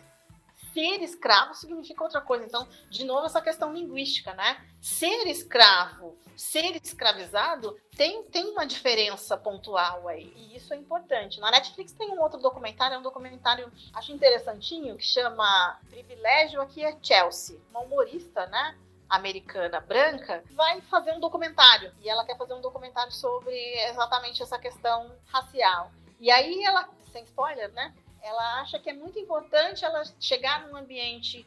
[0.78, 2.44] ser escravo significa outra coisa.
[2.44, 4.64] Então, de novo, essa questão linguística, né?
[4.80, 10.32] Ser escravo, ser escravizado, tem, tem uma diferença pontual aí.
[10.36, 11.40] E isso é importante.
[11.40, 16.84] Na Netflix tem um outro documentário, é um documentário, acho interessantinho, que chama Privilégio Aqui
[16.84, 17.58] é Chelsea.
[17.70, 18.78] Uma humorista, né?
[19.08, 23.56] americana branca vai fazer um documentário e ela quer fazer um documentário sobre
[23.88, 25.90] exatamente essa questão racial.
[26.20, 27.94] E aí ela, sem spoiler, né?
[28.22, 31.46] Ela acha que é muito importante ela chegar num ambiente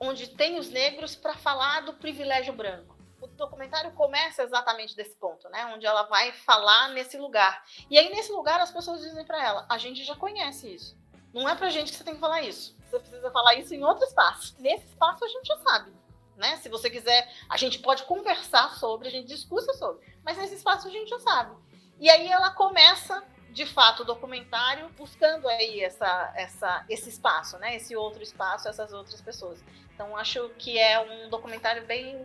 [0.00, 2.94] onde tem os negros para falar do privilégio branco.
[3.20, 5.64] O documentário começa exatamente desse ponto, né?
[5.74, 7.64] Onde ela vai falar nesse lugar.
[7.88, 10.96] E aí, nesse lugar, as pessoas dizem para ela: a gente já conhece isso.
[11.32, 12.76] Não é pra gente que você tem que falar isso.
[12.90, 14.54] Você precisa falar isso em outro espaço.
[14.58, 15.92] Nesse espaço, a gente já sabe.
[16.36, 16.56] Né?
[16.58, 20.06] Se você quiser, a gente pode conversar sobre, a gente discute sobre.
[20.22, 21.56] Mas nesse espaço, a gente já sabe.
[21.98, 23.24] E aí, ela começa
[23.54, 27.76] de fato o documentário buscando aí essa, essa, esse espaço, né?
[27.76, 29.62] Esse outro espaço, essas outras pessoas.
[29.94, 32.20] Então acho que é um documentário bem,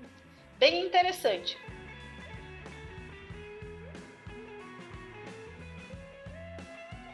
[0.58, 1.56] bem interessante.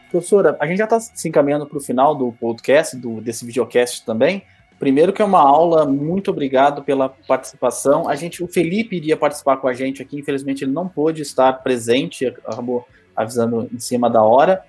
[0.10, 4.06] Professora, a gente já está se encaminhando para o final do podcast, do, desse videocast
[4.06, 4.46] também.
[4.80, 8.08] Primeiro que é uma aula, muito obrigado pela participação.
[8.08, 11.52] A gente, o Felipe iria participar com a gente aqui, infelizmente ele não pôde estar
[11.52, 14.64] presente, acabou avisando em cima da hora.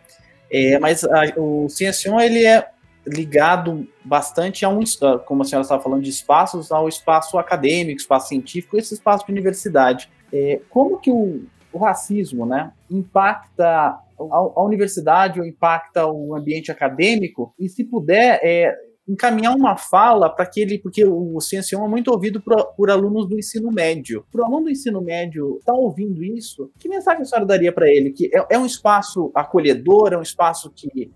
[0.51, 2.69] É, mas a, o Ciencion, ele é
[3.07, 4.81] ligado bastante a um,
[5.25, 9.33] como a senhora estava falando, de espaços, ao espaço acadêmico, espaço científico, esse espaço de
[9.33, 10.11] universidade.
[10.33, 16.71] É, como que o, o racismo né, impacta a, a, universidade ou impacta o ambiente
[16.71, 17.55] acadêmico?
[17.59, 18.75] E se puder, é,
[19.09, 23.39] encaminhar uma fala para aquele, porque o Ciencião é muito ouvido por, por, alunos do
[23.39, 24.27] ensino médio.
[24.33, 27.73] Para o aluno do ensino médio estar tá ouvindo isso, que mensagem a senhora daria
[27.73, 28.11] para ele?
[28.11, 31.13] Que é, é, um espaço acolhedor, é um espaço que,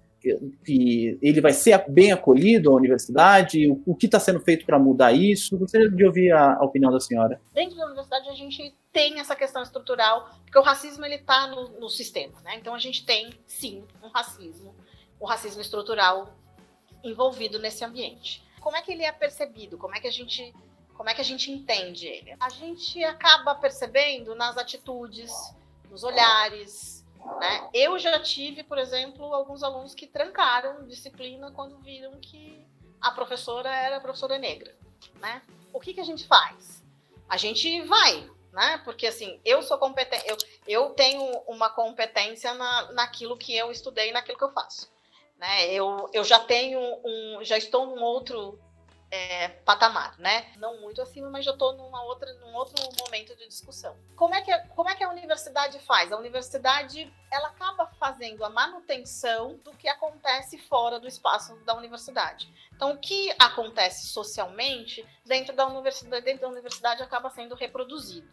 [0.64, 3.68] que ele vai ser bem acolhido à universidade?
[3.68, 5.58] O, o que está sendo feito para mudar isso?
[5.58, 7.40] Gostaria de ouvir a, a, opinião da senhora.
[7.52, 11.80] Dentro da universidade a gente tem essa questão estrutural, porque o racismo ele está no,
[11.80, 12.56] no sistema, né?
[12.56, 14.74] Então a gente tem sim um racismo,
[15.18, 16.39] o racismo estrutural
[17.02, 18.42] envolvido nesse ambiente.
[18.60, 19.78] Como é que ele é percebido?
[19.78, 20.54] Como é que a gente
[21.00, 22.36] como é que a gente entende ele?
[22.38, 25.32] A gente acaba percebendo nas atitudes,
[25.88, 27.06] nos olhares,
[27.38, 27.70] né?
[27.72, 32.62] Eu já tive, por exemplo, alguns alunos que trancaram disciplina quando viram que
[33.00, 34.74] a professora era a professora negra,
[35.20, 35.40] né?
[35.72, 36.84] O que que a gente faz?
[37.26, 38.82] A gente vai, né?
[38.84, 40.36] Porque assim, eu sou competente, eu,
[40.68, 44.90] eu tenho uma competência na, naquilo que eu estudei, naquilo que eu faço.
[45.40, 45.72] Né?
[45.72, 48.60] Eu, eu já tenho um, já estou num outro
[49.10, 50.52] é, patamar, né?
[50.58, 53.96] Não muito acima, mas já estou numa outra, num outro momento de discussão.
[54.16, 56.12] Como é que como é que a universidade faz?
[56.12, 62.52] A universidade ela acaba fazendo a manutenção do que acontece fora do espaço da universidade.
[62.76, 68.28] Então, o que acontece socialmente dentro da universidade, dentro da universidade acaba sendo reproduzido.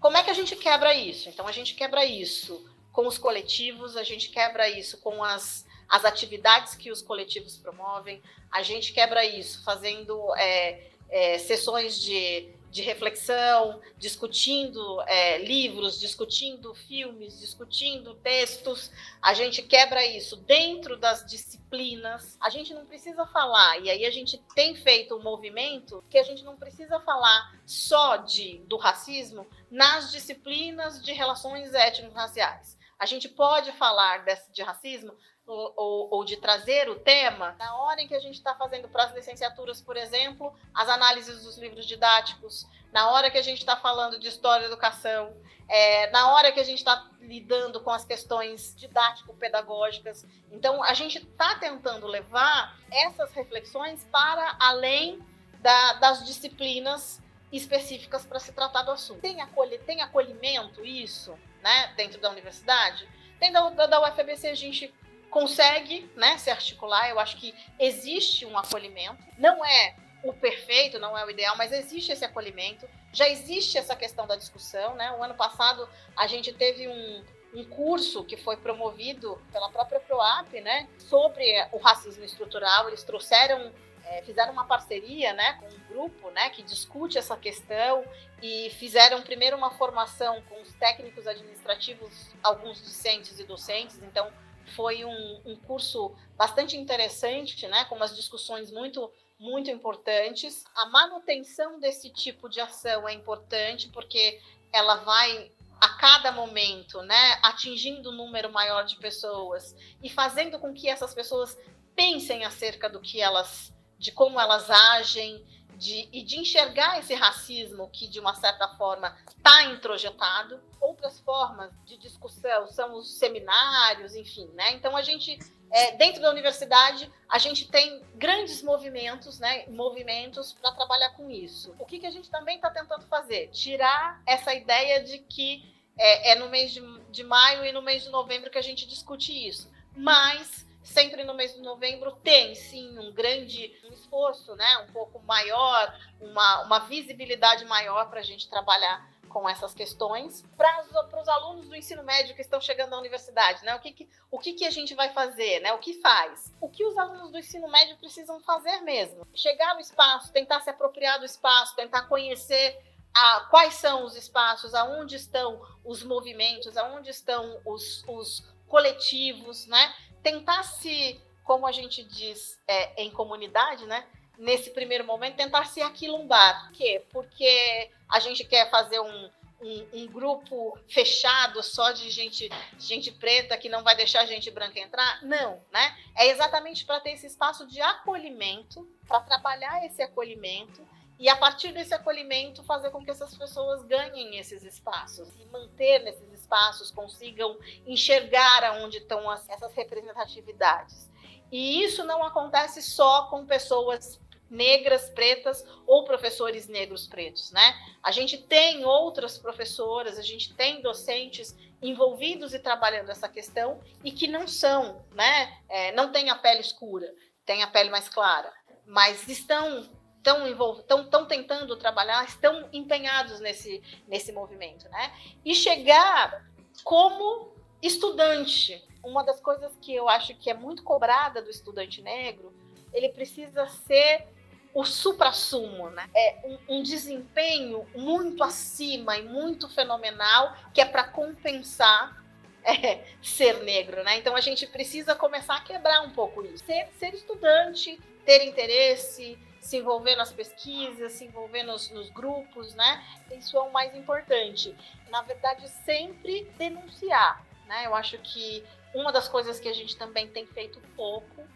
[0.00, 1.28] Como é que a gente quebra isso?
[1.28, 6.04] Então, a gente quebra isso com os coletivos, a gente quebra isso com as as
[6.04, 8.22] atividades que os coletivos promovem.
[8.50, 16.74] A gente quebra isso fazendo é, é, sessões de, de reflexão, discutindo é, livros, discutindo
[16.74, 18.90] filmes, discutindo textos.
[19.22, 22.36] A gente quebra isso dentro das disciplinas.
[22.40, 26.22] A gente não precisa falar, e aí a gente tem feito um movimento que a
[26.22, 32.76] gente não precisa falar só de, do racismo nas disciplinas de relações étnico-raciais.
[32.98, 35.14] A gente pode falar de racismo
[35.48, 39.04] ou, ou, de trazer o tema, na hora em que a gente está fazendo para
[39.04, 43.76] as licenciaturas, por exemplo, as análises dos livros didáticos, na hora que a gente está
[43.76, 45.32] falando de história e educação,
[45.68, 50.26] é, na hora que a gente está lidando com as questões didático-pedagógicas.
[50.50, 55.18] Então, a gente está tentando levar essas reflexões para além
[55.60, 57.22] da, das disciplinas
[57.52, 59.20] específicas para se tratar do assunto.
[59.20, 63.08] Tem, acolhe, tem acolhimento isso, né, dentro da universidade?
[63.38, 64.92] Tem da, da, da UFBC a gente
[65.30, 67.08] consegue né, se articular.
[67.08, 69.22] Eu acho que existe um acolhimento.
[69.36, 72.88] Não é o perfeito, não é o ideal, mas existe esse acolhimento.
[73.12, 74.94] Já existe essa questão da discussão.
[74.94, 75.12] Né?
[75.12, 77.24] O ano passado a gente teve um,
[77.54, 82.88] um curso que foi promovido pela própria PROAP né, sobre o racismo estrutural.
[82.88, 83.72] Eles trouxeram
[84.10, 88.04] é, fizeram uma parceria né, com um grupo né, que discute essa questão
[88.42, 92.10] e fizeram primeiro uma formação com os técnicos administrativos,
[92.42, 94.00] alguns discentes e docentes.
[94.02, 94.30] Então,
[94.68, 99.10] foi um, um curso bastante interessante, né, com umas discussões muito
[99.40, 100.64] muito importantes.
[100.74, 104.40] A manutenção desse tipo de ação é importante porque
[104.72, 110.74] ela vai a cada momento, né, atingindo um número maior de pessoas e fazendo com
[110.74, 111.56] que essas pessoas
[111.94, 115.44] pensem acerca do que elas, de como elas agem,
[115.78, 120.60] de, e de enxergar esse racismo que, de uma certa forma, está introjetado.
[120.80, 124.72] Outras formas de discussão são os seminários, enfim, né?
[124.72, 125.38] Então, a gente,
[125.70, 129.66] é, dentro da universidade, a gente tem grandes movimentos, né?
[129.68, 131.74] Movimentos para trabalhar com isso.
[131.78, 133.48] O que, que a gente também está tentando fazer?
[133.48, 135.64] Tirar essa ideia de que
[135.96, 138.86] é, é no mês de, de maio e no mês de novembro que a gente
[138.86, 139.70] discute isso.
[139.96, 145.20] Mas sempre no mês de novembro tem sim um grande um esforço, né, um pouco
[145.20, 150.82] maior, uma, uma visibilidade maior para a gente trabalhar com essas questões para
[151.20, 153.74] os alunos do ensino médio que estão chegando à universidade, né?
[153.74, 155.72] O que, que, o que, que a gente vai fazer, né?
[155.74, 156.52] O que faz?
[156.60, 159.26] O que os alunos do ensino médio precisam fazer mesmo?
[159.34, 162.82] Chegar no espaço, tentar se apropriar do espaço, tentar conhecer
[163.14, 169.94] a, quais são os espaços, aonde estão os movimentos, aonde estão os, os coletivos, né?
[170.22, 174.06] Tentar se, como a gente diz é, em comunidade, né?
[174.38, 176.68] Nesse primeiro momento, tentar se aquilumbar.
[176.68, 177.04] Por quê?
[177.10, 182.48] Porque a gente quer fazer um, um, um, grupo fechado só de gente,
[182.78, 185.22] gente preta que não vai deixar gente branca entrar.
[185.22, 185.96] Não, né?
[186.16, 190.86] É exatamente para ter esse espaço de acolhimento, para trabalhar esse acolhimento
[191.18, 195.98] e a partir desse acolhimento fazer com que essas pessoas ganhem esses espaços e manter
[196.04, 201.10] nesses espaços, consigam enxergar aonde estão as, essas representatividades.
[201.52, 204.18] E isso não acontece só com pessoas
[204.50, 207.74] negras, pretas ou professores negros pretos, né?
[208.02, 214.10] A gente tem outras professoras, a gente tem docentes envolvidos e trabalhando essa questão e
[214.10, 215.58] que não são, né?
[215.68, 217.12] É, não tem a pele escura,
[217.44, 218.50] tem a pele mais clara,
[218.86, 219.86] mas estão
[220.28, 225.12] estão estão, tentando trabalhar, estão empenhados nesse, nesse movimento, né?
[225.44, 226.46] E chegar
[226.84, 227.52] como
[227.82, 232.52] estudante, uma das coisas que eu acho que é muito cobrada do estudante negro,
[232.92, 234.26] ele precisa ser
[234.74, 236.08] o supra-sumo, né?
[236.14, 242.22] É um, um, desempenho muito acima e muito fenomenal que é para compensar
[242.62, 244.18] é, ser negro, né?
[244.18, 246.64] Então a gente precisa começar a quebrar um pouco isso.
[246.64, 253.04] Ser, ser estudante, ter interesse, se envolver nas pesquisas, se envolver nos, nos, grupos, né?
[253.32, 254.74] Isso é o mais importante.
[255.10, 257.86] Na verdade, sempre denunciar, né?
[257.86, 261.46] Eu acho que uma das coisas que a gente também tem feito pouco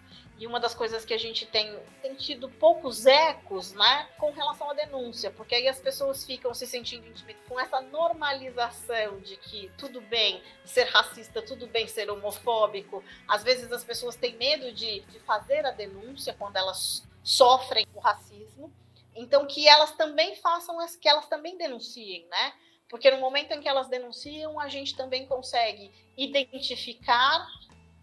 [0.43, 4.71] e uma das coisas que a gente tem, tem tido poucos ecos, né, com relação
[4.71, 9.71] à denúncia, porque aí as pessoas ficam se sentindo intimidadas com essa normalização de que
[9.79, 13.05] tudo bem ser racista, tudo bem ser homofóbico.
[13.29, 18.01] Às vezes as pessoas têm medo de, de fazer a denúncia quando elas sofrem o
[18.01, 18.73] racismo.
[19.15, 22.53] Então que elas também façam, que elas também denunciem, né?
[22.89, 27.47] Porque no momento em que elas denunciam, a gente também consegue identificar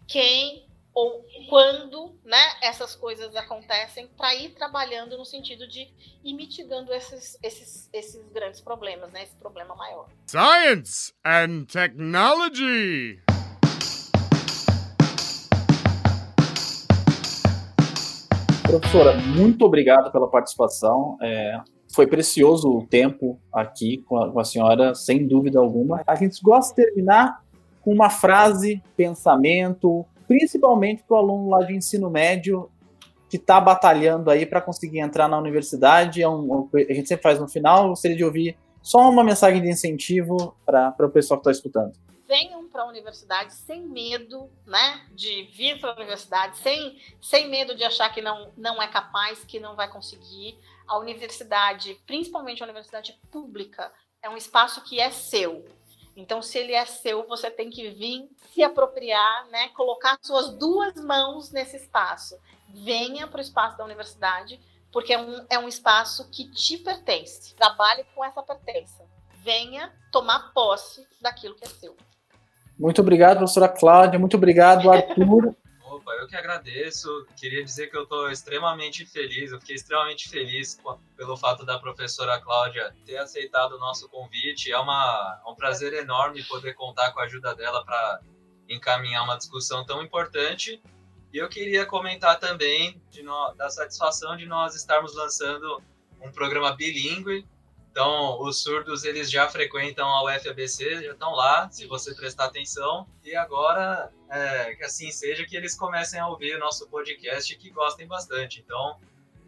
[0.08, 5.88] quem ou quando né, essas coisas acontecem para ir trabalhando no sentido de
[6.24, 10.08] ir mitigando esses, esses, esses grandes problemas, né, esse problema maior.
[10.26, 13.22] Science and Technology.
[18.70, 21.18] Professora, muito obrigado pela participação.
[21.20, 21.60] É,
[21.92, 26.04] foi precioso o tempo aqui com a, com a, senhora, sem dúvida alguma.
[26.06, 27.42] A gente gosta de terminar
[27.82, 32.70] com uma frase, pensamento, principalmente para o aluno lá de ensino médio
[33.28, 36.22] que está batalhando aí para conseguir entrar na universidade.
[36.22, 39.68] É um, a gente sempre faz no final, gostaria de ouvir só uma mensagem de
[39.68, 41.92] incentivo para o pessoal que está escutando
[42.30, 47.74] venham para a universidade sem medo, né, de vir para a universidade, sem, sem medo
[47.74, 50.56] de achar que não, não é capaz, que não vai conseguir.
[50.86, 55.64] A universidade, principalmente a universidade pública, é um espaço que é seu.
[56.14, 60.94] Então, se ele é seu, você tem que vir se apropriar, né, colocar suas duas
[60.94, 62.38] mãos nesse espaço.
[62.68, 64.60] Venha para o espaço da universidade,
[64.92, 67.56] porque é um, é um espaço que te pertence.
[67.56, 69.04] Trabalhe com essa pertença.
[69.38, 71.96] Venha tomar posse daquilo que é seu.
[72.80, 74.18] Muito obrigado, professora Cláudia.
[74.18, 75.54] Muito obrigado, Arthur.
[75.84, 77.26] Opa, eu que agradeço.
[77.36, 80.78] Queria dizer que eu estou extremamente feliz, eu fiquei extremamente feliz
[81.14, 84.72] pelo fato da professora Cláudia ter aceitado o nosso convite.
[84.72, 88.20] É, uma, é um prazer enorme poder contar com a ajuda dela para
[88.66, 90.82] encaminhar uma discussão tão importante.
[91.34, 95.82] E eu queria comentar também no, da satisfação de nós estarmos lançando
[96.18, 97.46] um programa bilíngue
[97.90, 103.06] então, os surdos eles já frequentam a UFABC, já estão lá, se você prestar atenção.
[103.24, 107.58] E agora, é, que assim seja, que eles comecem a ouvir o nosso podcast e
[107.58, 108.60] que gostem bastante.
[108.60, 108.96] Então,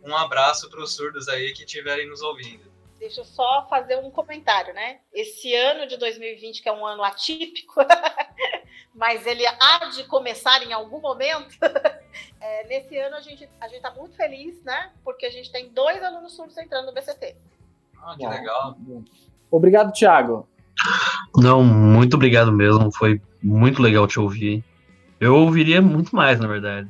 [0.02, 2.70] um abraço para os surdos aí que estiverem nos ouvindo.
[2.98, 5.00] Deixa eu só fazer um comentário, né?
[5.12, 7.74] Esse ano de 2020, que é um ano atípico,
[8.94, 11.56] mas ele há de começar em algum momento.
[12.38, 14.92] É, nesse ano a gente a gente está muito feliz, né?
[15.04, 17.36] Porque a gente tem dois alunos surdos entrando no BCT.
[18.02, 18.76] Ah, que legal.
[19.50, 20.48] Obrigado, Thiago.
[21.36, 22.90] Não, muito obrigado mesmo.
[22.92, 24.64] Foi muito legal te ouvir.
[25.20, 26.88] Eu ouviria muito mais, na verdade.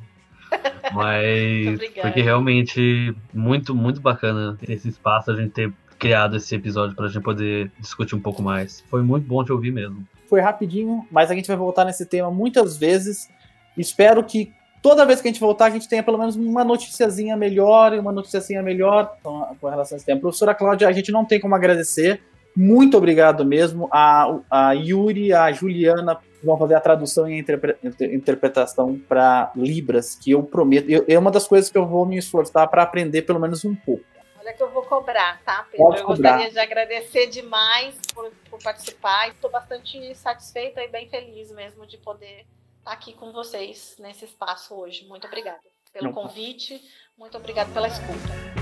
[0.93, 7.05] Mas porque realmente muito, muito bacana esse espaço, a gente ter criado esse episódio para
[7.05, 8.81] a gente poder discutir um pouco mais.
[8.89, 10.05] Foi muito bom te ouvir mesmo.
[10.27, 13.29] Foi rapidinho, mas a gente vai voltar nesse tema muitas vezes.
[13.77, 14.51] Espero que
[14.83, 17.99] toda vez que a gente voltar, a gente tenha pelo menos uma noticiazinha melhor e
[17.99, 20.19] uma noticiazinha melhor com, com relação a esse tema.
[20.19, 22.21] Professora Cláudia, a gente não tem como agradecer.
[22.55, 23.87] Muito obrigado mesmo.
[23.89, 30.15] A, a Yuri, a Juliana vão fazer a tradução e a interpre, interpretação para Libras,
[30.15, 30.89] que eu prometo.
[30.89, 33.73] Eu, é uma das coisas que eu vou me esforçar para aprender pelo menos um
[33.73, 34.03] pouco.
[34.37, 35.87] Olha que eu vou cobrar, tá, Pedro?
[35.87, 36.31] Pode eu cobrar.
[36.31, 39.29] gostaria de agradecer demais por, por participar.
[39.29, 42.45] Estou bastante satisfeita e bem feliz mesmo de poder
[42.85, 45.05] aqui com vocês nesse espaço hoje.
[45.07, 45.59] Muito obrigada
[45.91, 46.13] pelo Não.
[46.13, 46.81] convite,
[47.17, 48.53] muito obrigada pela escuta.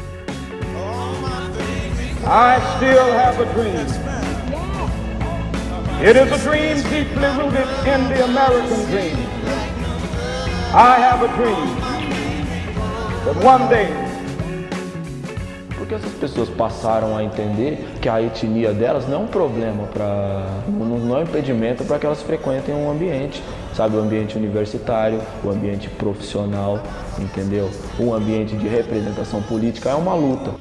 [2.23, 3.87] I still have a dream.
[6.03, 9.17] It is a dream deeply rooted in the American dream.
[10.73, 11.75] I have a dream
[13.25, 14.11] that one day
[15.77, 20.45] Porque essas pessoas passaram a entender que a etnia delas não é um problema para
[20.67, 23.41] não, não é um impedimento para que elas frequentem um ambiente,
[23.75, 23.95] sabe?
[23.95, 26.79] O ambiente universitário, o ambiente profissional,
[27.19, 27.69] entendeu?
[27.99, 30.51] Um ambiente de representação política é uma luta.